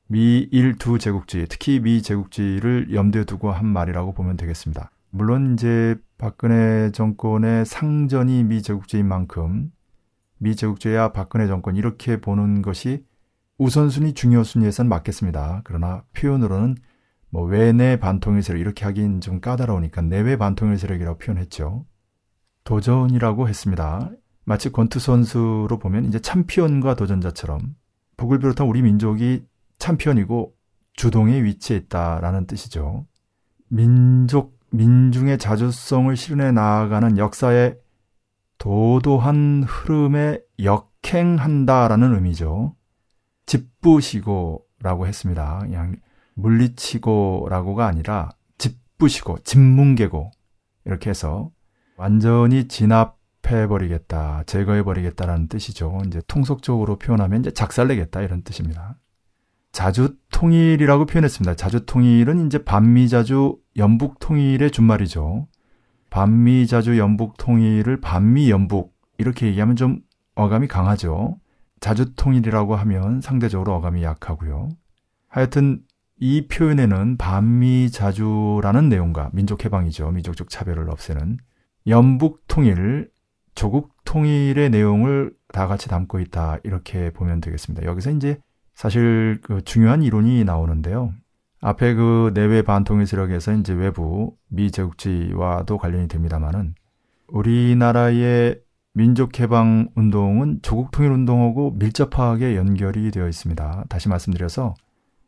미일 0.07 0.77
두 0.79 0.99
제국주의, 0.99 1.47
특히 1.49 1.81
미 1.81 2.01
제국주의를 2.01 2.95
염두에 2.95 3.25
두고 3.25 3.51
한 3.51 3.67
말이라고 3.67 4.15
보면 4.15 4.37
되겠습니다. 4.37 4.91
물론 5.11 5.55
이제 5.55 5.97
박근혜 6.17 6.91
정권의 6.93 7.67
상전이 7.67 8.45
미 8.45 8.63
제국주의인 8.63 9.07
만큼 9.07 9.71
미 10.39 10.55
제국주의와 10.55 11.13
박근혜 11.13 11.47
정권 11.47 11.77
이렇게 11.77 12.21
보는 12.21 12.63
것이 12.63 13.05
우선순위 13.59 14.15
중요순위에선 14.15 14.89
맞겠습니다. 14.89 15.63
그러나 15.65 16.05
표현으로는 16.15 16.77
뭐 17.31 17.45
외내 17.45 17.99
반통일 17.99 18.43
세력 18.43 18.61
이렇게 18.61 18.85
하긴 18.85 19.21
좀 19.21 19.41
까다로우니까 19.41 20.03
내외 20.03 20.37
반통일 20.37 20.79
세력이라고 20.79 21.19
표현했죠. 21.19 21.85
도전이라고 22.65 23.49
했습니다. 23.49 24.11
마치 24.45 24.71
권투 24.71 24.99
선수로 24.99 25.79
보면 25.79 26.07
이제 26.07 26.21
챔피언과 26.21 26.95
도전자처럼 26.95 27.75
북을 28.17 28.39
비롯한 28.39 28.67
우리 28.67 28.81
민족이 28.83 29.45
챔피언이고 29.79 30.55
주동에 30.95 31.43
위치해 31.43 31.81
있다라는 31.81 32.47
뜻이죠. 32.47 33.07
민족 33.69 34.59
민중의 34.71 35.39
자주성을 35.39 36.15
실현해 36.17 36.53
나아가는 36.53 37.19
역사의 37.19 37.79
도도한 38.59 39.65
흐름에 39.67 40.41
역행한다라는 40.63 42.15
의미죠. 42.15 42.75
짓부시고라고 43.49 45.07
했습니다. 45.07 45.59
그냥 45.61 45.97
물리치고라고가 46.35 47.87
아니라 47.87 48.31
짓부시고, 48.59 49.39
짓뭉개고 49.41 50.31
이렇게 50.85 51.11
해서 51.11 51.51
완전히 51.97 52.69
진압해버리겠다, 52.69 54.45
제거해버리겠다라는 54.45 55.49
뜻이죠. 55.49 56.01
이제 56.07 56.23
통속적으로 56.29 56.97
표현하면 56.97 57.41
이제 57.41 57.51
작살내겠다 57.51 58.23
이런 58.23 58.43
뜻입니다. 58.43 58.97
자주 59.73 60.17
통일이라고 60.31 61.07
표현했습니다. 61.07 61.57
자주 61.57 61.85
통일은 61.85 62.47
이제 62.47 62.63
반미자주 62.65 63.59
연북 63.77 64.19
통일의 64.21 64.71
준말이죠. 64.71 65.49
반미자주 66.11 66.99
연북 66.99 67.37
통일을 67.37 68.01
반미연북 68.01 68.95
이렇게 69.19 69.47
얘기하면 69.49 69.77
좀 69.77 70.01
어감이 70.37 70.69
강하죠. 70.69 71.39
자주통일이라고 71.81 72.77
하면 72.77 73.21
상대적으로 73.21 73.75
어감이 73.75 74.03
약하고요. 74.03 74.69
하여튼 75.29 75.81
이 76.21 76.49
표현에는 76.49 77.17
반미 77.17 77.91
자주라는 77.91 78.89
내용과 78.89 79.31
민족 79.33 79.65
해방이죠. 79.65 80.11
민족적 80.11 80.49
차별을 80.51 80.91
없애는 80.91 81.39
연북 81.87 82.45
통일, 82.49 83.11
조국 83.55 83.95
통일의 84.05 84.71
내용을 84.71 85.33
다 85.53 85.67
같이 85.67 85.89
담고 85.89 86.21
있다. 86.21 86.59
이렇게 86.65 87.11
보면 87.11 87.41
되겠습니다. 87.41 87.87
여기서 87.87 88.11
이제 88.11 88.39
사실 88.75 89.41
그 89.43 89.63
중요한 89.63 90.03
이론이 90.03 90.45
나오는데요. 90.45 91.13
앞에 91.61 91.95
그 91.95 92.31
내외 92.35 92.63
반통일 92.63 93.07
세력에서 93.07 93.53
이제 93.55 93.73
외부 93.73 94.37
미제국주의와도 94.49 95.79
관련이 95.79 96.09
됩니다만은 96.09 96.75
우리나라의 97.29 98.61
민족해방 98.99 99.91
운동은 99.95 100.59
조국 100.61 100.91
통일 100.91 101.13
운동하고 101.13 101.71
밀접하게 101.71 102.57
연결이 102.57 103.13
되어 103.13 103.29
있습니다. 103.29 103.85
다시 103.89 104.09
말씀드려서 104.09 104.75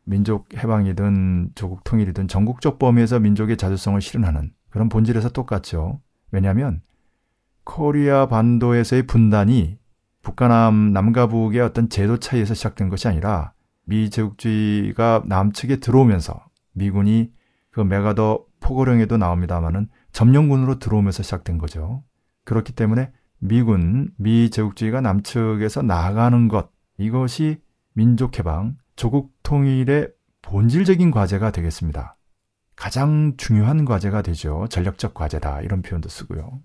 민족 0.03 0.53
해방이든 0.53 1.51
조국 1.55 1.85
통일이든 1.85 2.27
전국적 2.27 2.79
범위에서 2.79 3.21
민족의 3.21 3.55
자주성을 3.55 4.01
실현하는 4.01 4.51
그런 4.69 4.89
본질에서 4.89 5.29
똑같죠. 5.29 6.01
왜냐하면 6.31 6.81
코리아 7.63 8.25
반도에서의 8.27 9.07
분단이 9.07 9.77
북한남 10.21 10.91
남과 10.91 11.27
북의 11.27 11.61
어떤 11.61 11.87
제도 11.87 12.17
차이에서 12.17 12.53
시작된 12.53 12.89
것이 12.89 13.07
아니라 13.07 13.53
미 13.85 14.09
제국주의가 14.09 15.23
남측에 15.27 15.77
들어오면서 15.77 16.43
미군이 16.73 17.31
그 17.69 17.79
맥아더 17.79 18.43
포고령에도 18.59 19.15
나옵니다마는 19.15 19.87
점령군으로 20.11 20.77
들어오면서 20.79 21.23
시작된 21.23 21.57
거죠. 21.57 22.03
그렇기 22.43 22.73
때문에 22.73 23.11
미군, 23.43 24.11
미 24.17 24.51
제국주의가 24.51 25.01
남측에서 25.01 25.81
나아가는 25.81 26.47
것, 26.47 26.69
이것이 26.97 27.59
민족해방, 27.93 28.77
조국 28.95 29.33
통일의 29.41 30.11
본질적인 30.43 31.09
과제가 31.09 31.51
되겠습니다. 31.51 32.17
가장 32.75 33.33
중요한 33.37 33.83
과제가 33.83 34.21
되죠. 34.21 34.67
전략적 34.69 35.15
과제다. 35.15 35.61
이런 35.61 35.81
표현도 35.81 36.07
쓰고요. 36.07 36.61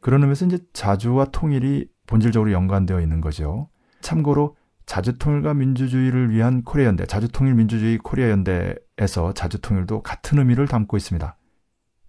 그런 0.00 0.22
의미에서 0.22 0.46
이제 0.46 0.58
자주와 0.72 1.26
통일이 1.26 1.88
본질적으로 2.06 2.52
연관되어 2.52 3.00
있는 3.00 3.20
거죠. 3.20 3.68
참고로 4.00 4.56
자주통일과 4.86 5.54
민주주의를 5.54 6.30
위한 6.30 6.62
코리아 6.62 6.86
연대, 6.86 7.06
자주통일 7.06 7.54
민주주의 7.54 7.98
코리아 7.98 8.30
연대에서 8.30 9.32
자주통일도 9.34 10.02
같은 10.02 10.38
의미를 10.38 10.66
담고 10.66 10.96
있습니다. 10.96 11.36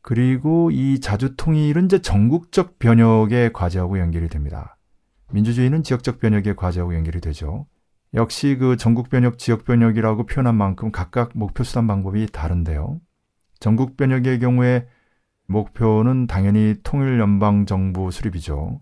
그리고 0.02 0.72
이 0.72 1.00
자주 1.00 1.36
통일은 1.36 1.86
이제 1.86 2.00
전국적 2.00 2.80
변혁의 2.80 3.54
과제하고 3.54 4.00
연결이 4.00 4.30
됩니다. 4.30 4.78
민주주의는 5.32 5.84
지역적 5.84 6.20
변혁의 6.20 6.56
과제하고 6.56 6.96
연결이 6.96 7.22
되죠. 7.22 7.68
역시 8.14 8.58
그 8.60 8.76
전국 8.76 9.10
변혁, 9.10 9.38
지역 9.38 9.64
변혁이라고 9.64 10.26
표현한 10.26 10.56
만큼 10.56 10.92
각각 10.92 11.32
목표 11.34 11.64
수단 11.64 11.88
방법이 11.88 12.28
다른데요. 12.32 13.00
전국 13.60 13.96
변혁의 13.96 14.40
경우에 14.40 14.88
목표는 15.48 16.28
당연히 16.28 16.76
통일 16.84 17.20
연방 17.20 17.66
정부 17.66 18.12
수립이죠. 18.12 18.82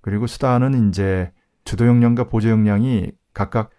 그리고 0.00 0.26
수단은 0.26 0.88
이제 0.88 1.30
주도 1.64 1.86
역량과 1.86 2.24
보조 2.28 2.48
역량이 2.48 3.12
각각 3.34 3.70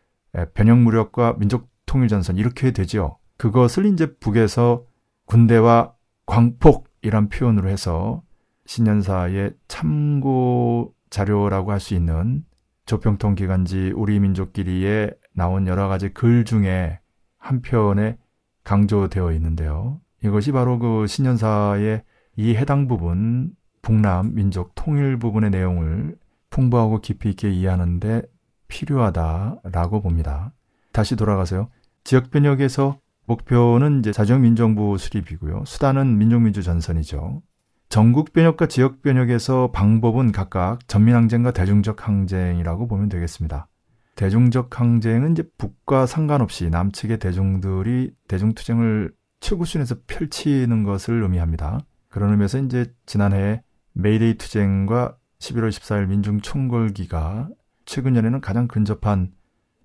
변혁 0.53 0.77
무력과 0.77 1.37
민족 1.39 1.69
통일 1.85 2.07
전선 2.07 2.37
이렇게 2.37 2.71
되죠. 2.71 3.17
그것을 3.37 3.85
이제 3.85 4.15
북에서 4.19 4.85
군대와 5.25 5.93
광폭이란 6.29 7.29
표현으로 7.29 7.69
해서 7.69 8.21
신년사의 8.67 9.53
참고 9.67 10.93
자료라고 11.09 11.71
할 11.71 11.79
수 11.79 11.95
있는 11.95 12.45
조평통 12.85 13.33
기간지 13.33 13.91
우리 13.95 14.19
민족끼리에 14.19 15.09
나온 15.33 15.65
여러 15.65 15.87
가지 15.87 16.09
글 16.09 16.45
중에 16.45 16.99
한 17.39 17.61
편에 17.61 18.17
강조되어 18.63 19.31
있는데요. 19.33 19.99
이것이 20.23 20.51
바로 20.51 20.77
그 20.77 21.07
신년사의 21.07 22.03
이 22.35 22.55
해당 22.55 22.87
부분 22.87 23.55
북남 23.81 24.35
민족 24.35 24.75
통일 24.75 25.17
부분의 25.17 25.49
내용을 25.49 26.15
풍부하고 26.51 27.01
깊이 27.01 27.29
있게 27.31 27.49
이해하는데 27.49 28.21
필요하다라고 28.67 30.01
봅니다. 30.01 30.53
다시 30.91 31.15
돌아가서요. 31.15 31.69
지역 32.03 32.29
변혁에서 32.29 32.99
목표는 33.29 33.99
이제 33.99 34.11
자정민정부 34.11 34.97
수립이고요. 34.97 35.63
수단은 35.65 36.17
민족민주 36.17 36.63
전선이죠. 36.63 37.43
전국 37.87 38.33
변혁과 38.33 38.65
지역 38.65 39.03
변혁에서 39.03 39.71
방법은 39.71 40.31
각각 40.31 40.87
전민항쟁과 40.87 41.51
대중적 41.51 42.07
항쟁이라고 42.07 42.87
보면 42.87 43.07
되겠습니다. 43.09 43.67
대중적 44.15 44.79
항쟁은 44.79 45.33
이제 45.33 45.43
북과 45.59 46.07
상관없이 46.07 46.69
남측의 46.71 47.19
대중들이 47.19 48.11
대중투쟁을 48.27 49.13
최고 49.39 49.63
수준에서 49.63 49.95
펼치는 50.07 50.83
것을 50.83 51.21
의미합니다. 51.21 51.79
그런 52.09 52.31
의미에서 52.31 52.57
이제 52.59 52.91
지난해 53.05 53.61
메이데이 53.93 54.37
투쟁과 54.37 55.15
11월 55.37 55.69
14일 55.69 56.07
민중 56.07 56.41
총궐기가 56.41 57.49
최근년에는 57.85 58.41
가장 58.41 58.67
근접한 58.67 59.31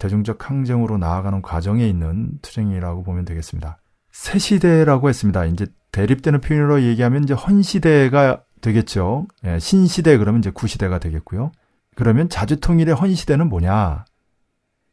대중적 0.05 0.51
항쟁으로 0.51 0.99
나아가는 0.99 1.40
과정에 1.40 1.88
있는 1.88 2.33
투쟁이라고 2.43 3.05
보면 3.05 3.25
되겠습니다. 3.25 3.79
새 4.12 4.38
시대라고 4.38 5.09
했습니다. 5.09 5.47
이제 5.47 5.67
대립되는 5.93 6.43
표현으로 6.43 6.83
얘기하면 6.83 7.25
이제 7.25 7.33
헌시대가 7.33 8.43
되겠죠. 8.61 9.27
예, 9.47 9.59
신시대 9.59 10.19
그러면 10.19 10.40
이제 10.40 10.51
구시대가 10.51 10.99
되겠고요. 10.99 11.53
그러면 11.95 12.29
자주통일의 12.29 12.95
헌시대는 12.95 13.49
뭐냐? 13.49 14.05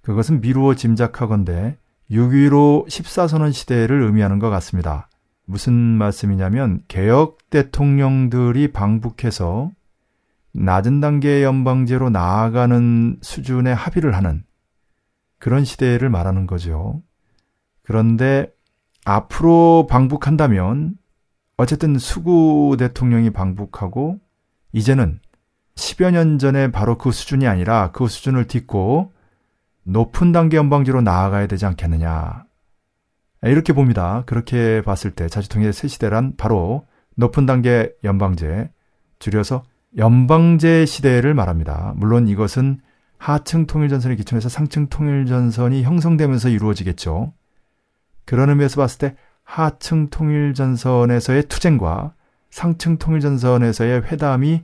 그것은 0.01 0.39
미루어 0.39 0.75
짐작하건대 0.75 1.77
6.15 2.09 2.87
14선언 2.87 3.51
시대를 3.51 4.03
의미하는 4.03 4.39
것 4.39 4.49
같습니다. 4.49 5.09
무슨 5.45 5.73
말씀이냐면 5.73 6.83
개혁 6.87 7.37
대통령들이 7.49 8.71
방북해서 8.71 9.71
낮은 10.53 11.01
단계의 11.01 11.43
연방제로 11.43 12.09
나아가는 12.09 13.17
수준의 13.21 13.75
합의를 13.75 14.15
하는 14.15 14.45
그런 15.41 15.65
시대를 15.65 16.09
말하는 16.09 16.45
거죠. 16.45 17.01
그런데 17.81 18.53
앞으로 19.05 19.87
방북한다면 19.89 20.95
어쨌든 21.57 21.97
수구 21.97 22.75
대통령이 22.77 23.31
방북하고 23.31 24.19
이제는 24.71 25.19
10여 25.75 26.11
년 26.11 26.37
전에 26.37 26.71
바로 26.71 26.97
그 26.97 27.11
수준이 27.11 27.47
아니라 27.47 27.91
그 27.91 28.07
수준을 28.07 28.45
딛고 28.45 29.11
높은 29.83 30.31
단계 30.31 30.57
연방제로 30.57 31.01
나아가야 31.01 31.47
되지 31.47 31.65
않겠느냐. 31.65 32.45
이렇게 33.41 33.73
봅니다. 33.73 34.21
그렇게 34.27 34.83
봤을 34.83 35.09
때 35.09 35.27
자주통일의 35.27 35.73
새 35.73 35.87
시대란 35.87 36.35
바로 36.37 36.85
높은 37.15 37.47
단계 37.47 37.91
연방제, 38.03 38.69
줄여서 39.17 39.63
연방제 39.97 40.85
시대를 40.85 41.33
말합니다. 41.33 41.93
물론 41.95 42.27
이것은 42.27 42.79
하층 43.21 43.67
통일전선에 43.67 44.15
기초해서 44.15 44.49
상층 44.49 44.87
통일전선이 44.87 45.83
형성되면서 45.83 46.49
이루어지겠죠. 46.49 47.33
그런 48.25 48.49
의미에서 48.49 48.81
봤을 48.81 48.97
때 48.97 49.15
하층 49.43 50.09
통일전선에서의 50.09 51.43
투쟁과 51.43 52.15
상층 52.49 52.97
통일전선에서의 52.97 54.05
회담이 54.05 54.63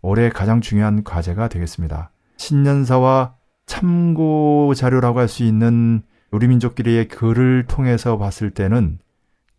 올해 0.00 0.30
가장 0.30 0.62
중요한 0.62 1.04
과제가 1.04 1.48
되겠습니다. 1.48 2.10
신년사와 2.38 3.34
참고 3.66 4.72
자료라고 4.74 5.18
할 5.18 5.28
수 5.28 5.44
있는 5.44 6.02
우리 6.30 6.48
민족끼리의 6.48 7.08
글을 7.08 7.66
통해서 7.68 8.16
봤을 8.16 8.50
때는 8.50 8.98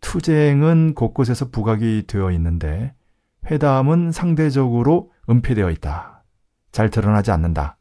투쟁은 0.00 0.94
곳곳에서 0.96 1.50
부각이 1.50 2.08
되어 2.08 2.32
있는데 2.32 2.92
회담은 3.48 4.10
상대적으로 4.10 5.12
은폐되어 5.30 5.70
있다. 5.70 6.24
잘 6.72 6.90
드러나지 6.90 7.30
않는다. 7.30 7.76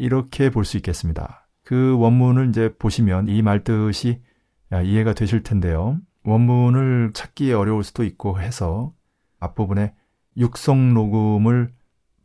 이렇게 0.00 0.48
볼 0.48 0.64
수 0.64 0.78
있겠습니다. 0.78 1.46
그 1.62 1.96
원문을 1.98 2.48
이제 2.48 2.74
보시면 2.78 3.28
이 3.28 3.42
말뜻이 3.42 4.22
이해가 4.84 5.12
되실 5.12 5.42
텐데요. 5.42 5.98
원문을 6.24 7.10
찾기 7.12 7.52
어려울 7.52 7.84
수도 7.84 8.02
있고 8.04 8.40
해서 8.40 8.94
앞부분에 9.40 9.94
육성 10.38 10.94
녹음을 10.94 11.72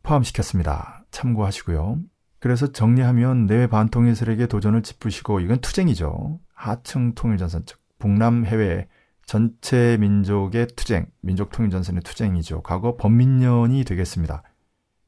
포함시켰습니다. 0.02 1.04
참고하시고요. 1.10 1.98
그래서 2.38 2.72
정리하면 2.72 3.46
내 3.46 3.66
반통일설에게 3.66 4.46
도전을 4.46 4.82
짚으시고 4.82 5.40
이건 5.40 5.60
투쟁이죠. 5.60 6.40
하층 6.54 7.14
통일전선 7.14 7.64
즉 7.66 7.78
북남 7.98 8.46
해외 8.46 8.88
전체 9.26 9.98
민족의 10.00 10.68
투쟁, 10.76 11.06
민족 11.20 11.50
통일전선의 11.50 12.02
투쟁이죠. 12.02 12.62
과거 12.62 12.96
범민년이 12.96 13.84
되겠습니다. 13.84 14.42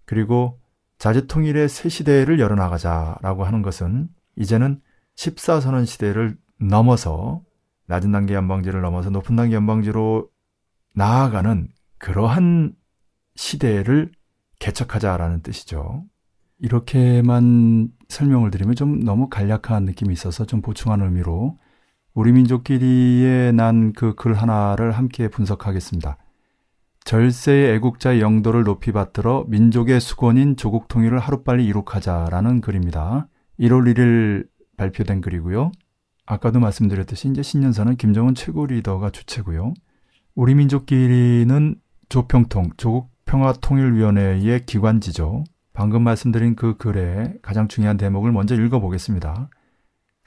그리고 0.04 0.57
자주통일의 0.98 1.68
새 1.68 1.88
시대를 1.88 2.40
열어나가자라고 2.40 3.44
하는 3.44 3.62
것은 3.62 4.08
이제는 4.36 4.80
14선언 5.16 5.86
시대를 5.86 6.36
넘어서 6.60 7.42
낮은 7.86 8.12
단계 8.12 8.34
연방제를 8.34 8.80
넘어서 8.80 9.10
높은 9.10 9.36
단계 9.36 9.54
연방제로 9.54 10.28
나아가는 10.94 11.68
그러한 11.98 12.74
시대를 13.36 14.12
개척하자라는 14.58 15.42
뜻이죠. 15.42 16.04
이렇게만 16.58 17.90
설명을 18.08 18.50
드리면 18.50 18.74
좀 18.74 19.00
너무 19.00 19.28
간략한 19.28 19.84
느낌이 19.84 20.12
있어서 20.12 20.44
좀 20.44 20.60
보충하는 20.60 21.06
의미로 21.06 21.58
우리 22.14 22.32
민족끼리에 22.32 23.52
난그 23.52 24.14
글 24.16 24.34
하나를 24.34 24.92
함께 24.92 25.28
분석하겠습니다. 25.28 26.16
절세의 27.08 27.74
애국자의 27.76 28.20
영도를 28.20 28.64
높이 28.64 28.92
받들어 28.92 29.46
민족의 29.48 29.98
수건인 29.98 30.56
조국 30.56 30.88
통일을 30.88 31.18
하루빨리 31.18 31.64
이룩하자라는 31.64 32.60
글입니다. 32.60 33.28
1월 33.58 33.94
1일 33.94 34.46
발표된 34.76 35.22
글이고요. 35.22 35.72
아까도 36.26 36.60
말씀드렸듯이 36.60 37.28
이제 37.28 37.42
신년사는 37.42 37.96
김정은 37.96 38.34
최고 38.34 38.66
리더가 38.66 39.08
주체고요. 39.08 39.72
우리 40.34 40.54
민족끼리는 40.54 41.76
조평통, 42.10 42.72
조국 42.76 43.08
평화통일위원회의 43.24 44.66
기관지죠. 44.66 45.44
방금 45.72 46.02
말씀드린 46.02 46.56
그 46.56 46.76
글의 46.76 47.38
가장 47.40 47.68
중요한 47.68 47.96
대목을 47.96 48.32
먼저 48.32 48.54
읽어보겠습니다. 48.54 49.48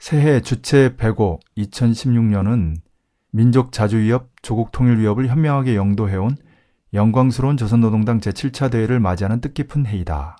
새해 0.00 0.40
주체 0.40 0.96
105 0.96 1.38
2016년은 1.58 2.74
민족 3.30 3.70
자주 3.70 3.98
위협, 3.98 4.30
조국 4.42 4.72
통일 4.72 4.98
위협을 4.98 5.28
현명하게 5.28 5.76
영도해온 5.76 6.34
영광스러운 6.94 7.56
조선노동당 7.56 8.20
제7차 8.20 8.70
대회를 8.70 9.00
맞이하는 9.00 9.40
뜻깊은 9.40 9.86
해이다. 9.86 10.36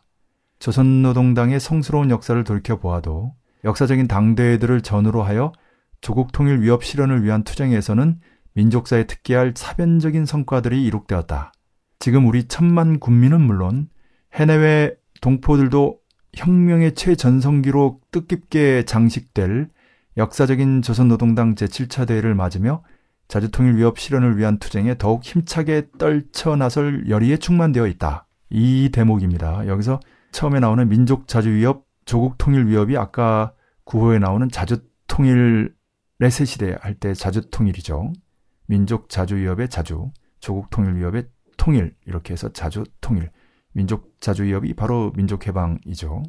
조선노동당의 0.58 1.58
성스러운 1.58 2.10
역사를 2.10 2.44
돌이켜보아도 2.44 3.34
역사적인 3.64 4.06
당대회들을 4.06 4.82
전후로 4.82 5.22
하여 5.22 5.52
조국 6.02 6.32
통일 6.32 6.60
위협 6.60 6.84
실현을 6.84 7.24
위한 7.24 7.42
투쟁에서는 7.42 8.20
민족사에 8.52 9.06
특기할 9.06 9.54
사변적인 9.56 10.26
성과들이 10.26 10.84
이룩되었다. 10.84 11.52
지금 11.98 12.26
우리 12.26 12.44
천만 12.48 13.00
군민은 13.00 13.40
물론 13.40 13.88
해내외 14.34 14.94
동포들도 15.22 16.00
혁명의 16.34 16.94
최전성기로 16.94 18.00
뜻깊게 18.10 18.84
장식될 18.84 19.70
역사적인 20.18 20.82
조선노동당 20.82 21.54
제7차 21.54 22.06
대회를 22.06 22.34
맞으며 22.34 22.82
자주통일 23.32 23.76
위협 23.76 23.98
실현을 23.98 24.36
위한 24.36 24.58
투쟁에 24.58 24.98
더욱 24.98 25.24
힘차게 25.24 25.86
떨쳐 25.96 26.54
나설 26.54 27.08
열의에 27.08 27.38
충만되어 27.38 27.86
있다. 27.86 28.26
이 28.50 28.90
대목입니다. 28.92 29.66
여기서 29.68 30.00
처음에 30.32 30.60
나오는 30.60 30.86
민족 30.86 31.26
자주 31.26 31.48
위협, 31.48 31.86
조국 32.04 32.36
통일 32.36 32.66
위협이 32.66 32.98
아까 32.98 33.54
구호에 33.84 34.18
나오는 34.18 34.50
자주 34.50 34.82
통일의 35.06 35.70
새 36.30 36.44
시대 36.44 36.76
할 36.82 36.94
때 36.96 37.14
자주 37.14 37.48
통일이죠. 37.48 38.12
민족 38.66 39.08
자주 39.08 39.36
위협의 39.36 39.70
자주, 39.70 40.10
조국 40.38 40.68
통일 40.68 40.96
위협의 40.96 41.26
통일 41.56 41.94
이렇게 42.04 42.34
해서 42.34 42.52
자주 42.52 42.84
통일. 43.00 43.30
민족 43.72 44.14
자주 44.20 44.42
위협이 44.42 44.74
바로 44.74 45.10
민족 45.16 45.46
해방이죠. 45.46 46.22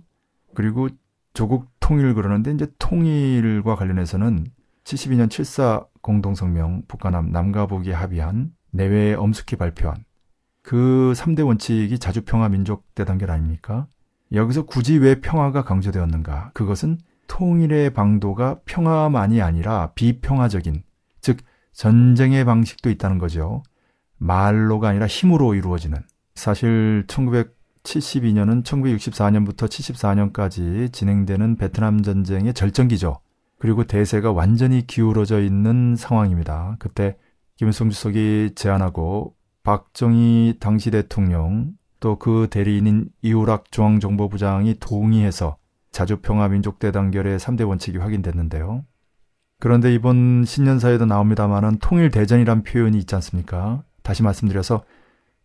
그리고 0.56 0.88
조국 1.34 1.70
통일 1.82 2.14
그러는데 2.14 2.52
이제 2.52 2.66
통일과 2.80 3.76
관련해서는 3.76 4.46
72년 4.86 5.28
7사 5.28 5.86
공동성명 6.04 6.84
북한남 6.88 7.32
남가북이 7.32 7.92
합의한 7.92 8.52
내외에 8.70 9.16
엄숙히 9.16 9.56
발표한 9.56 10.06
그 10.62 11.14
3대 11.16 11.46
원칙이 11.46 11.98
자주평화 11.98 12.50
민족 12.50 12.94
대단결 12.94 13.32
아닙니까? 13.32 13.88
여기서 14.32 14.66
굳이 14.66 14.98
왜 14.98 15.20
평화가 15.20 15.64
강조되었는가? 15.64 16.52
그것은 16.54 17.00
통일의 17.28 17.94
방도가 17.94 18.60
평화만이 18.66 19.42
아니라 19.42 19.92
비평화적인, 19.96 20.84
즉 21.22 21.38
전쟁의 21.74 22.46
방식도 22.46 22.90
있다는 22.90 23.18
거죠. 23.18 23.64
말로가 24.18 24.90
아니라 24.90 25.08
힘으로 25.08 25.54
이루어지는. 25.56 25.98
사실 26.36 27.06
1972년은 27.08 28.64
1964년부터 28.64 29.68
74년까지 29.68 30.92
진행되는 30.94 31.58
베트남 31.58 32.02
전쟁의 32.02 32.54
절정기죠. 32.54 33.20
그리고 33.64 33.86
대세가 33.86 34.34
완전히 34.34 34.86
기울어져 34.86 35.40
있는 35.40 35.96
상황입니다. 35.96 36.76
그때 36.80 37.16
김일성 37.56 37.90
주석이 37.90 38.56
제안하고 38.56 39.36
박정희 39.64 40.58
당시 40.60 40.92
대통령 40.92 41.72
또 42.02 42.18
그 42.18 42.50
대리인인 42.52 43.08
이우락 43.22 43.72
중앙정보부장이 43.72 44.80
동의해서 44.82 45.56
자주평화민족대단결의 45.94 47.40
3대 47.40 47.66
원칙이 47.66 48.00
확인됐는데요. 48.00 48.84
그런데 49.62 49.94
이번 49.94 50.44
신년사에도 50.44 51.06
나옵니다만은 51.06 51.78
통일대전이란 51.78 52.64
표현이 52.64 52.98
있지 52.98 53.16
않습니까? 53.16 53.86
다시 54.02 54.24
말씀드려서 54.24 54.84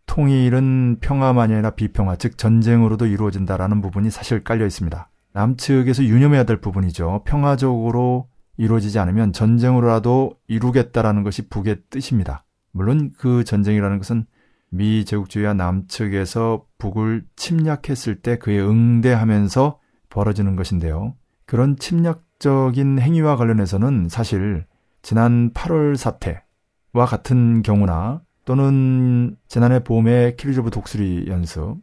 통일은 0.07 0.97
평화만이 0.99 1.53
아니라 1.53 1.69
비평화, 1.69 2.17
즉 2.17 2.37
전쟁으로도 2.37 3.05
이루어진다라는 3.05 3.81
부분이 3.81 4.11
사실 4.11 4.43
깔려 4.43 4.65
있습니다. 4.65 5.09
남측에서 5.39 6.03
유념해야 6.03 6.43
될 6.43 6.59
부분이죠. 6.59 7.23
평화적으로 7.25 8.27
이루어지지 8.57 8.99
않으면 8.99 9.31
전쟁으로라도 9.31 10.35
이루겠다라는 10.47 11.23
것이 11.23 11.47
북의 11.47 11.83
뜻입니다. 11.89 12.45
물론 12.71 13.11
그 13.17 13.45
전쟁이라는 13.45 13.97
것은 13.99 14.25
미 14.69 15.05
제국주의와 15.05 15.53
남측에서 15.53 16.65
북을 16.77 17.23
침략했을 17.37 18.21
때 18.21 18.37
그에 18.37 18.59
응대하면서 18.59 19.79
벌어지는 20.09 20.55
것인데요. 20.57 21.15
그런 21.45 21.77
침략적인 21.77 22.99
행위와 22.99 23.37
관련해서는 23.37 24.09
사실 24.09 24.65
지난 25.01 25.53
8월 25.53 25.95
사태와 25.95 27.05
같은 27.07 27.61
경우나 27.63 28.21
또는 28.43 29.37
지난해 29.47 29.83
봄에 29.83 30.35
키리졸브 30.35 30.69
독수리 30.69 31.25
연습, 31.29 31.77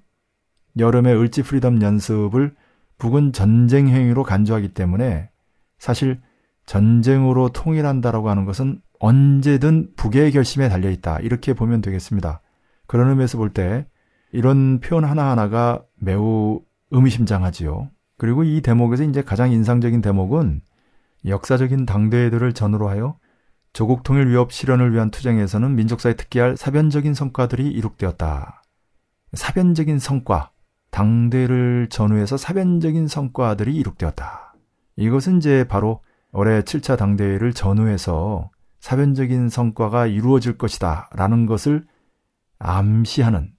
여름에 0.79 1.13
을지 1.13 1.43
프리덤 1.43 1.81
연습을 1.81 2.55
북은 2.99 3.33
전쟁 3.33 3.89
행위로 3.89 4.23
간주하기 4.23 4.69
때문에 4.69 5.31
사실 5.79 6.21
전쟁으로 6.65 7.51
통일한다라고 7.51 8.29
하는 8.31 8.45
것은 8.45 8.81
언제든 8.99 9.95
북의 9.97 10.33
결심에 10.33 10.69
달려 10.69 10.91
있다. 10.91 11.21
이렇게 11.21 11.53
보면 11.53 11.81
되겠습니다. 11.83 12.41
그런 12.87 13.11
의미에서 13.11 13.39
볼 13.39 13.51
때 13.51 13.87
이런 14.33 14.81
표현 14.81 15.05
하나하나가 15.05 15.83
매우 15.97 16.61
의미심장하지요. 16.91 17.91
그리고 18.19 18.45
이 18.45 18.61
대목에서 18.61 19.05
이제 19.05 19.23
가장 19.23 19.51
인상적인 19.53 20.01
대목은 20.01 20.63
역사적인 21.27 21.87
당대회들을 21.87 22.53
전후로 22.53 22.89
하여 22.89 23.19
조국 23.73 24.03
통일 24.03 24.29
위협 24.29 24.53
실현을 24.53 24.95
위한 24.95 25.11
투쟁에서는 25.11 25.75
민족사에 25.75 26.15
특기할 26.15 26.57
사변적인 26.57 27.13
성과들이 27.13 27.69
이룩되었다. 27.69 28.63
사변적인 29.35 29.99
성과, 29.99 30.51
당대를 30.97 31.89
전후해서 31.91 32.39
사변적인 32.39 33.07
성과들이 33.07 33.77
이룩되었다. 33.77 34.55
이것은 34.97 35.37
이제 35.37 35.69
바로 35.69 36.01
올해 36.33 36.63
7차 36.63 36.97
당대회를 36.97 37.53
전후해서 37.53 38.51
사변적인 38.81 39.51
성과가 39.51 40.07
이루어질 40.07 40.57
것이다. 40.57 41.11
라는 41.13 41.45
것을 41.45 41.87
암시하는, 42.59 43.53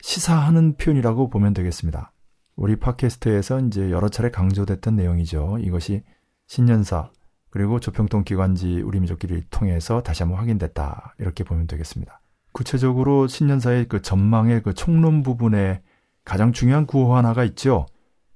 시사하는 0.00 0.76
표현이라고 0.76 1.28
보면 1.28 1.54
되겠습니다. 1.54 2.12
우리 2.54 2.76
팟캐스트에서 2.76 3.62
이제 3.62 3.90
여러 3.90 4.08
차례 4.08 4.30
강조됐던 4.30 4.94
내용이죠. 4.94 5.58
이것이 5.60 6.04
신년사, 6.46 7.10
그리고 7.48 7.80
조평통 7.80 8.22
기관지 8.22 8.80
우리 8.80 9.00
민족끼리 9.00 9.42
통해서 9.50 10.04
다시 10.04 10.22
한번 10.22 10.38
확인됐다. 10.38 11.16
이렇게 11.18 11.42
보면 11.42 11.66
되겠습니다. 11.66 12.20
구체적으로 12.52 13.26
신년사의 13.26 13.88
그 13.88 14.02
전망의 14.02 14.62
그 14.62 14.72
총론 14.72 15.24
부분에 15.24 15.82
가장 16.24 16.52
중요한 16.52 16.86
구호 16.86 17.16
하나가 17.16 17.44
있죠. 17.44 17.86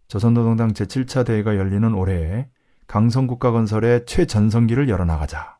조선노동당 0.08 0.72
제7차 0.72 1.26
대회가 1.26 1.56
열리는 1.56 1.94
올해에 1.94 2.48
강성국가 2.86 3.50
건설의 3.50 4.06
최전성기를 4.06 4.88
열어나가자. 4.88 5.58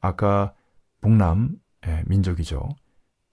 아까 0.00 0.54
북남 1.00 1.56
예, 1.86 2.02
민족이죠. 2.06 2.68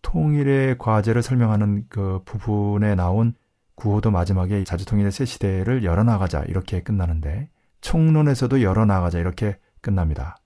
통일의 0.02 0.78
과제를 0.78 1.24
설명하는 1.24 1.86
그 1.90 2.22
부분에 2.26 2.96
나온 2.96 3.34
구호도 3.76 4.12
마지막에 4.12 4.64
자주통일의 4.64 5.12
새 5.12 5.26
시대를 5.26 5.84
열어나가자 5.84 6.44
이렇게 6.44 6.82
끝나는데 6.82 7.50
총론에서도 7.82 8.62
열어나가자 8.62 9.20
이렇게 9.20 9.58
끝납니다. 9.82 10.38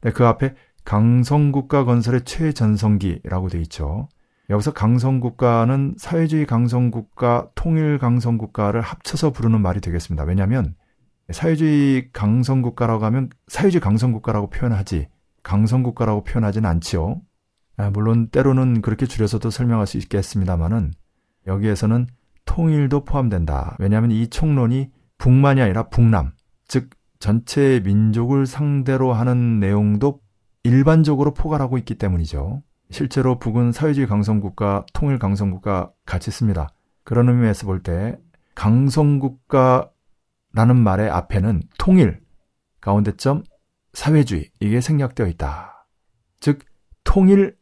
네, 0.00 0.12
그 0.12 0.26
앞에 0.26 0.54
강성국가 0.84 1.84
건설의 1.84 2.22
최전성기라고 2.24 3.48
돼 3.48 3.60
있죠. 3.62 4.08
여기서 4.50 4.72
강성국가는 4.72 5.96
사회주의 5.98 6.46
강성국가, 6.46 7.50
통일 7.54 7.98
강성국가를 7.98 8.80
합쳐서 8.80 9.30
부르는 9.30 9.60
말이 9.60 9.80
되겠습니다. 9.80 10.24
왜냐하면 10.24 10.74
사회주의 11.30 12.10
강성국가라고 12.12 13.04
하면 13.04 13.28
사회주의 13.48 13.80
강성국가라고 13.80 14.48
표현하지 14.48 15.08
강성국가라고 15.42 16.24
표현하지는 16.24 16.68
않지요. 16.68 17.20
아, 17.76 17.90
물론 17.90 18.28
때로는 18.28 18.80
그렇게 18.80 19.06
줄여서도 19.06 19.50
설명할 19.50 19.86
수 19.86 19.98
있겠습니다만은 19.98 20.92
여기에서는 21.46 22.06
통일도 22.46 23.04
포함된다. 23.04 23.76
왜냐하면 23.78 24.10
이 24.10 24.28
총론이 24.28 24.90
북만이 25.18 25.60
아니라 25.60 25.88
북남, 25.88 26.32
즉 26.66 26.90
전체 27.18 27.80
민족을 27.84 28.46
상대로 28.46 29.12
하는 29.12 29.60
내용도 29.60 30.20
일반적으로 30.62 31.34
포괄하고 31.34 31.76
있기 31.78 31.96
때문이죠. 31.96 32.62
실제로 32.90 33.38
북은 33.38 33.72
사회주의 33.72 34.06
강성국가, 34.06 34.86
통일 34.92 35.18
강성국가 35.18 35.92
같이 36.06 36.30
씁니다. 36.30 36.68
그런 37.04 37.28
의미에서 37.28 37.66
볼 37.66 37.82
때 37.82 38.18
강성국가라는 38.54 39.92
말의 40.76 41.10
앞에는 41.10 41.62
통일, 41.78 42.20
가운데점 42.80 43.44
사회주의 43.92 44.50
이게 44.60 44.80
생략되어 44.80 45.26
있다. 45.26 45.86
즉 46.40 46.60
통일, 47.04 47.56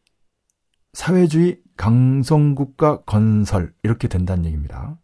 사회주의, 0.93 1.59
강성국가 1.77 3.03
건설 3.03 3.73
이렇게 3.83 4.07
된다는 4.07 4.45
얘기입니다. 4.45 4.97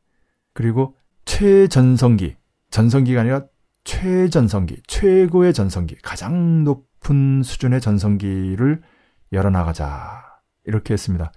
그리고 0.53 0.95
최전성기, 1.25 2.35
전성기가 2.71 3.21
아니라 3.21 3.45
최전성기, 3.83 4.81
최고의 4.87 5.53
전성기, 5.53 5.97
가장 6.01 6.63
높은 6.63 7.43
수준의 7.43 7.81
전성기를 7.81 8.81
열어나가자. 9.33 10.23
이렇게 10.65 10.93
했습니다. 10.93 11.31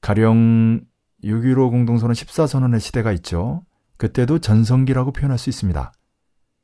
가령 0.00 0.82
6.15 1.24 1.70
공동선언 1.70 2.14
14선언의 2.14 2.80
시대가 2.80 3.12
있죠. 3.12 3.64
그때도 3.96 4.38
전성기라고 4.38 5.12
표현할 5.12 5.38
수 5.38 5.50
있습니다. 5.50 5.92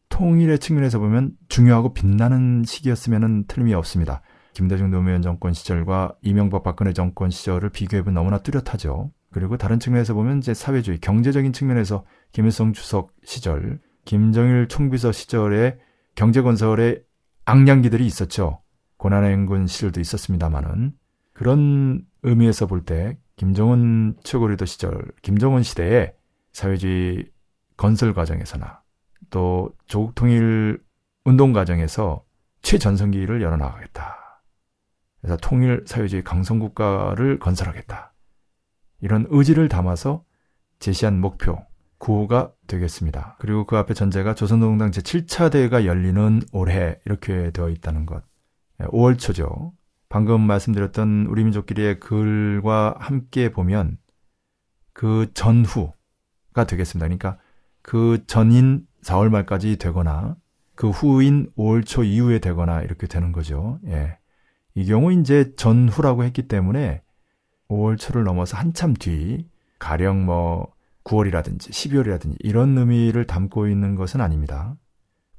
통일의 0.09 0.61
측면에서 0.61 1.01
보면 1.01 1.33
중요하고 1.49 1.93
빛나는 1.93 2.63
시기였으면 2.65 3.47
틀림이 3.49 3.75
없습니다. 3.75 4.23
김대중 4.53 4.91
노무현 4.91 5.23
정권 5.23 5.53
시절과 5.53 6.15
이명박 6.23 6.63
박근혜 6.63 6.93
정권 6.93 7.31
시절을 7.31 7.71
비교해보면 7.71 8.15
너무나 8.15 8.39
뚜렷하죠. 8.39 9.11
그리고 9.33 9.57
다른 9.57 9.81
측면에서 9.81 10.15
보면 10.15 10.39
이제 10.39 10.55
사회주의, 10.55 11.01
경제적인 11.01 11.53
측면에서 11.53 12.05
김일성 12.31 12.73
주석 12.73 13.11
시절, 13.25 13.81
김정일 14.05 14.69
총비서 14.69 15.11
시절에 15.11 15.79
경제건설에 16.15 17.01
악량기들이 17.45 18.07
있었죠. 18.07 18.61
고난의 19.05 19.33
행군 19.33 19.67
시절도 19.67 20.01
있었습니다만은 20.01 20.95
그런 21.35 22.07
의미에서 22.23 22.67
볼 22.67 22.87
때 22.87 23.19
김정은 23.37 24.17
최고 24.25 24.49
리더 24.49 24.65
시절, 24.65 25.13
김정은 25.21 25.63
시대에 25.63 26.15
사회주의 26.55 27.27
건설 27.77 28.15
과정에서나 28.15 28.81
또 29.29 29.75
조국 29.85 30.15
통일 30.15 30.83
운동 31.27 31.53
과정에서 31.53 32.25
최전성기를 32.63 33.43
열어나가겠다. 33.43 34.41
그래서 35.21 35.37
통일 35.37 35.85
사회주의 35.87 36.25
강성국가를 36.25 37.39
건설하겠다. 37.41 38.15
이런 39.03 39.27
의지를 39.29 39.69
담아서 39.69 40.25
제시한 40.79 41.21
목표, 41.21 41.59
구호가 41.99 42.53
되겠습니다. 42.69 43.37
그리고 43.39 43.67
그 43.67 43.77
앞에 43.77 43.93
전제가 43.93 44.35
조선노동당 44.35 44.93
제7차 44.93 45.53
대회가 45.53 45.85
열리는 45.85 46.41
올해 46.53 46.99
이렇게 47.05 47.51
되어 47.51 47.69
있다는 47.69 48.07
것. 48.07 48.25
5월 48.89 49.19
초죠. 49.19 49.73
방금 50.09 50.41
말씀드렸던 50.43 51.27
우리 51.29 51.45
민족끼리의 51.45 52.01
글과 52.01 52.95
함께 52.99 53.51
보면 53.51 53.99
그 54.93 55.31
전후가 55.35 56.65
되겠습니다. 56.67 57.07
그러니까 57.07 57.39
그 57.83 58.25
전인 58.27 58.87
4월 59.03 59.29
말까지 59.29 59.77
되거나 59.77 60.37
그 60.75 60.91
후인 60.91 61.51
5월 61.57 61.85
초 61.85 62.03
이후에 62.03 62.39
되거나 62.39 62.83
이렇게 62.83 63.07
되는 63.07 63.33
거죠. 63.33 63.79
예. 63.87 64.19
이 64.75 64.87
경우 64.87 65.13
이제 65.13 65.55
전후라고 65.57 66.25
했기 66.25 66.49
때문에 66.49 67.03
5월 67.69 67.99
초를 67.99 68.25
넘어서 68.25 68.57
한참 68.57 68.95
뒤 68.95 69.49
가령 69.79 70.25
뭐 70.25 70.73
9월이라든지 71.05 71.71
12월이라든지 71.71 72.37
이런 72.41 72.77
의미를 72.79 73.27
담고 73.27 73.69
있는 73.69 73.95
것은 73.95 74.21
아닙니다. 74.21 74.77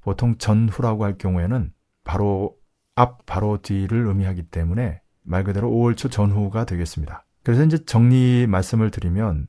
보통 0.01 0.37
전후라고 0.37 1.03
할 1.03 1.17
경우에는 1.17 1.73
바로 2.03 2.55
앞, 2.95 3.25
바로 3.25 3.57
뒤를 3.61 4.05
의미하기 4.07 4.43
때문에 4.43 5.01
말 5.23 5.43
그대로 5.43 5.69
5월 5.69 5.97
초 5.97 6.09
전후가 6.09 6.65
되겠습니다. 6.65 7.25
그래서 7.43 7.63
이제 7.63 7.83
정리 7.85 8.47
말씀을 8.47 8.89
드리면 8.89 9.47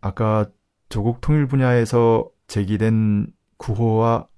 아까 0.00 0.46
조국 0.88 1.20
통일 1.20 1.46
분야에서 1.46 2.28
제기된 2.46 3.26
구호와 3.56 4.28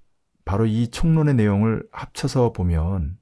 바로 0.45 0.65
이 0.65 0.89
총론의 0.89 1.35
내용을 1.35 1.87
합쳐서 1.91 2.53
보면 2.53 3.17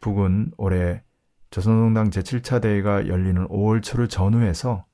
북은 0.00 0.52
올해 0.56 1.02
조선노동당 1.50 2.10
제7차 2.10 2.60
대회가 2.60 3.08
열리는 3.08 3.48
5월 3.48 3.82
초를 3.82 4.08
전후해서 4.08 4.84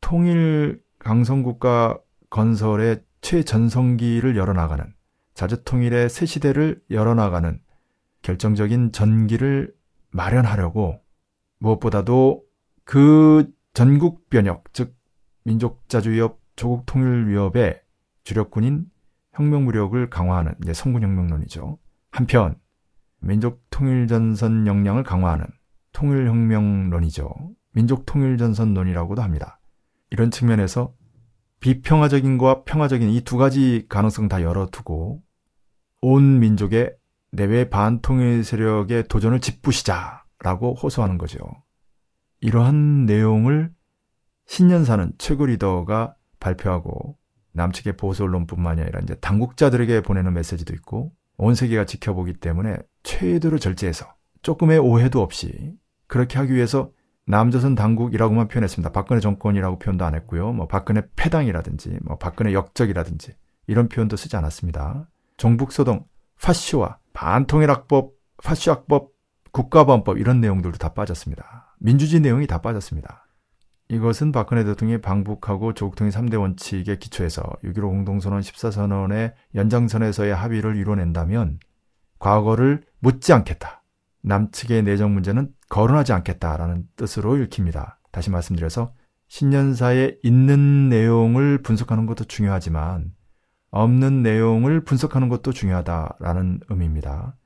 통일 0.00 0.82
강성국가 0.98 1.98
건설의 2.28 3.02
최전성기를 3.20 4.36
열어나가는 4.36 4.84
자주통일의 5.34 6.10
새 6.10 6.26
시대를 6.26 6.80
열어나가는 6.90 7.60
결정적인 8.22 8.92
전기를 8.92 9.74
마련하려고 10.10 11.00
무엇보다도 11.58 12.42
그 12.84 13.52
전국 13.74 14.28
변혁, 14.28 14.72
즉 14.72 14.96
민족자주위협, 15.44 16.40
조국 16.56 16.86
통일 16.86 17.28
위협의 17.28 17.80
주력군인 18.24 18.86
혁명 19.32 19.64
무력을 19.64 20.10
강화하는 20.10 20.54
이제 20.62 20.72
성군 20.72 21.02
혁명론이죠. 21.02 21.78
한편 22.10 22.56
민족 23.20 23.64
통일 23.70 24.06
전선 24.06 24.66
역량을 24.66 25.02
강화하는 25.04 25.46
통일 25.92 26.26
혁명론이죠. 26.26 27.32
민족 27.72 28.04
통일 28.04 28.36
전선론이라고도 28.36 29.22
합니다. 29.22 29.60
이런 30.10 30.30
측면에서 30.30 30.94
비평화적인과 31.60 32.64
평화적인 32.64 33.08
이 33.10 33.20
두 33.22 33.36
가지 33.36 33.86
가능성 33.88 34.28
다 34.28 34.42
열어두고 34.42 35.22
온 36.02 36.40
민족의 36.40 36.94
내외 37.32 37.68
반통일 37.68 38.44
세력의 38.44 39.08
도전을 39.08 39.40
짓부시자라고 39.40 40.74
호소하는 40.74 41.16
거죠. 41.18 41.38
이러한 42.40 43.06
내용을 43.06 43.72
신년사는 44.46 45.12
최고 45.16 45.46
리더가 45.46 46.14
발표하고 46.40 47.16
남측의 47.52 47.96
보수 47.96 48.24
언론뿐만이 48.24 48.82
아니라 48.82 49.00
이제 49.00 49.14
당국자들에게 49.14 50.02
보내는 50.02 50.34
메시지도 50.34 50.74
있고 50.74 51.12
온 51.38 51.54
세계가 51.54 51.86
지켜보기 51.86 52.34
때문에 52.34 52.76
최대로 53.02 53.58
절제해서 53.58 54.06
조금의 54.42 54.78
오해도 54.78 55.22
없이 55.22 55.74
그렇게 56.06 56.38
하기 56.38 56.52
위해서 56.52 56.90
남조선 57.26 57.74
당국이라고만 57.74 58.48
표현했습니다. 58.48 58.92
박근혜 58.92 59.20
정권이라고 59.20 59.78
표현도 59.78 60.04
안 60.04 60.14
했고요. 60.14 60.52
뭐 60.52 60.66
박근혜 60.66 61.02
패당이라든지 61.16 61.98
뭐 62.02 62.18
박근혜 62.18 62.52
역적이라든지 62.52 63.34
이런 63.68 63.88
표현도 63.88 64.16
쓰지 64.16 64.36
않았습니다. 64.36 65.08
종북 65.36 65.72
소동, 65.72 66.04
파쇼와 66.42 66.98
반통일학법, 67.22 68.14
파쇼학법, 68.42 69.12
국가보안법 69.52 70.18
이런 70.18 70.40
내용들도 70.40 70.78
다 70.78 70.92
빠졌습니다. 70.92 71.76
민주주의 71.78 72.20
내용이 72.20 72.48
다 72.48 72.60
빠졌습니다. 72.60 73.28
이것은 73.88 74.32
박근혜 74.32 74.64
대통령이 74.64 75.00
방북하고 75.00 75.72
조국 75.72 75.94
통일 75.94 76.12
3대 76.12 76.40
원칙에 76.40 76.96
기초해서 76.96 77.42
6.15 77.62 77.82
공동선언 77.82 78.40
14선언의 78.40 79.34
연장선에서의 79.54 80.34
합의를 80.34 80.74
이뤄낸다면 80.74 81.60
과거를 82.18 82.82
묻지 82.98 83.32
않겠다. 83.32 83.84
남측의 84.22 84.82
내정 84.82 85.14
문제는 85.14 85.52
거론하지 85.68 86.12
않겠다라는 86.12 86.88
뜻으로 86.96 87.36
읽힙니다. 87.36 88.00
다시 88.10 88.30
말씀드려서 88.30 88.94
신년사에 89.28 90.16
있는 90.24 90.88
내용을 90.88 91.62
분석하는 91.62 92.06
것도 92.06 92.24
중요하지만 92.24 93.12
없는 93.72 94.22
내용을 94.22 94.84
분석하는 94.84 95.28
것도 95.28 95.52
중요하다라는 95.52 96.60
의미입니다. 96.68 97.36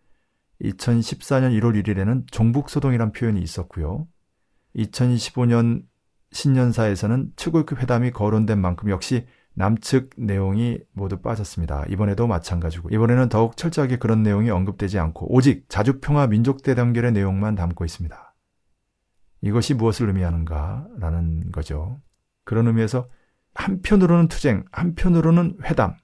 2014년 0.61 1.59
1월 1.61 1.81
1일에는 1.83 2.25
종북소동이란 2.31 3.13
표현이 3.13 3.41
있었고요. 3.41 4.09
2015년 4.75 5.85
신년사에서는 6.33 7.33
최고급 7.37 7.81
회담이 7.81 8.11
거론된 8.11 8.61
만큼 8.61 8.91
역시 8.91 9.27
남측 9.55 10.11
내용이 10.19 10.81
모두 10.93 11.17
빠졌습니다. 11.19 11.85
이번에도 11.89 12.27
마찬가지고 12.27 12.91
이번에는 12.91 13.29
더욱 13.29 13.57
철저하게 13.57 13.97
그런 13.97 14.23
내용이 14.23 14.51
언급되지 14.51 14.99
않고 14.99 15.33
오직 15.33 15.69
자주평화 15.69 16.27
민족대단결의 16.27 17.13
내용만 17.13 17.55
담고 17.55 17.85
있습니다. 17.85 18.35
이것이 19.43 19.75
무엇을 19.75 20.09
의미하는가라는 20.09 21.53
거죠. 21.53 22.01
그런 22.45 22.67
의미에서 22.67 23.09
한편으로는 23.55 24.29
투쟁, 24.29 24.65
한편으로는 24.73 25.59
회담. 25.63 25.97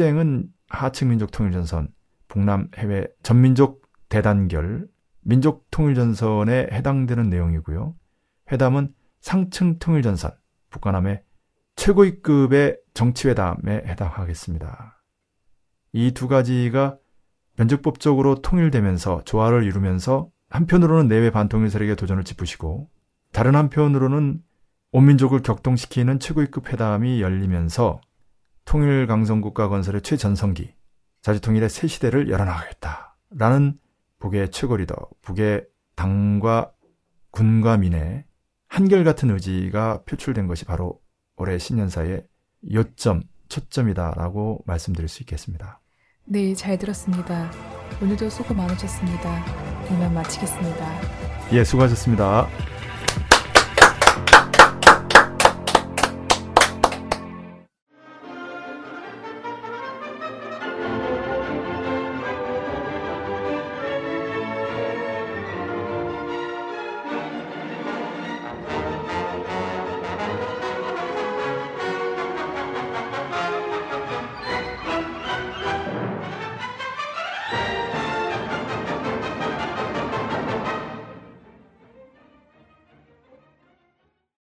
투쟁은 0.00 0.48
하층 0.70 1.10
민족 1.10 1.30
통일 1.30 1.52
전선, 1.52 1.88
북남 2.28 2.70
해외 2.78 3.06
전민족 3.22 3.82
대단결, 4.08 4.88
민족 5.20 5.70
통일 5.70 5.94
전선에 5.94 6.68
해당되는 6.72 7.28
내용이고요. 7.28 7.94
회담은 8.50 8.94
상층 9.20 9.78
통일 9.78 10.00
전선, 10.00 10.30
북한함의 10.70 11.22
최고위급의 11.76 12.78
정치회담에 12.94 13.82
해당하겠습니다. 13.84 15.02
이 15.92 16.12
두 16.12 16.28
가지가 16.28 16.96
면적법적으로 17.58 18.36
통일되면서 18.40 19.20
조화를 19.26 19.64
이루면서 19.64 20.30
한편으로는 20.48 21.08
내외 21.08 21.30
반통일 21.30 21.68
세력의 21.68 21.96
도전을 21.96 22.24
짚으시고 22.24 22.88
다른 23.32 23.54
한편으로는 23.54 24.40
온 24.92 25.04
민족을 25.04 25.42
격동시키는 25.42 26.20
최고위급 26.20 26.72
회담이 26.72 27.20
열리면서 27.20 28.00
통일 28.70 29.08
강성국가 29.08 29.66
건설의 29.66 30.00
최전성기, 30.00 30.72
자주통일의 31.22 31.68
새 31.68 31.88
시대를 31.88 32.30
열어나가겠다라는 32.30 33.76
북의 34.20 34.52
최고 34.52 34.76
리더, 34.76 34.94
북의 35.22 35.66
당과 35.96 36.70
군과 37.32 37.78
민의 37.78 38.22
한결같은 38.68 39.32
의지가 39.32 40.02
표출된 40.04 40.46
것이 40.46 40.66
바로 40.66 41.00
올해 41.34 41.58
신년사의 41.58 42.22
요점, 42.72 43.24
초점이다라고 43.48 44.62
말씀드릴 44.66 45.08
수 45.08 45.24
있겠습니다. 45.24 45.80
네, 46.26 46.54
잘 46.54 46.78
들었습니다. 46.78 47.50
오늘도 48.00 48.30
수고 48.30 48.54
많으셨습니다. 48.54 49.44
이만 49.90 50.14
마치겠습니다. 50.14 51.00
예, 51.54 51.64
수고하셨습니다. 51.64 52.46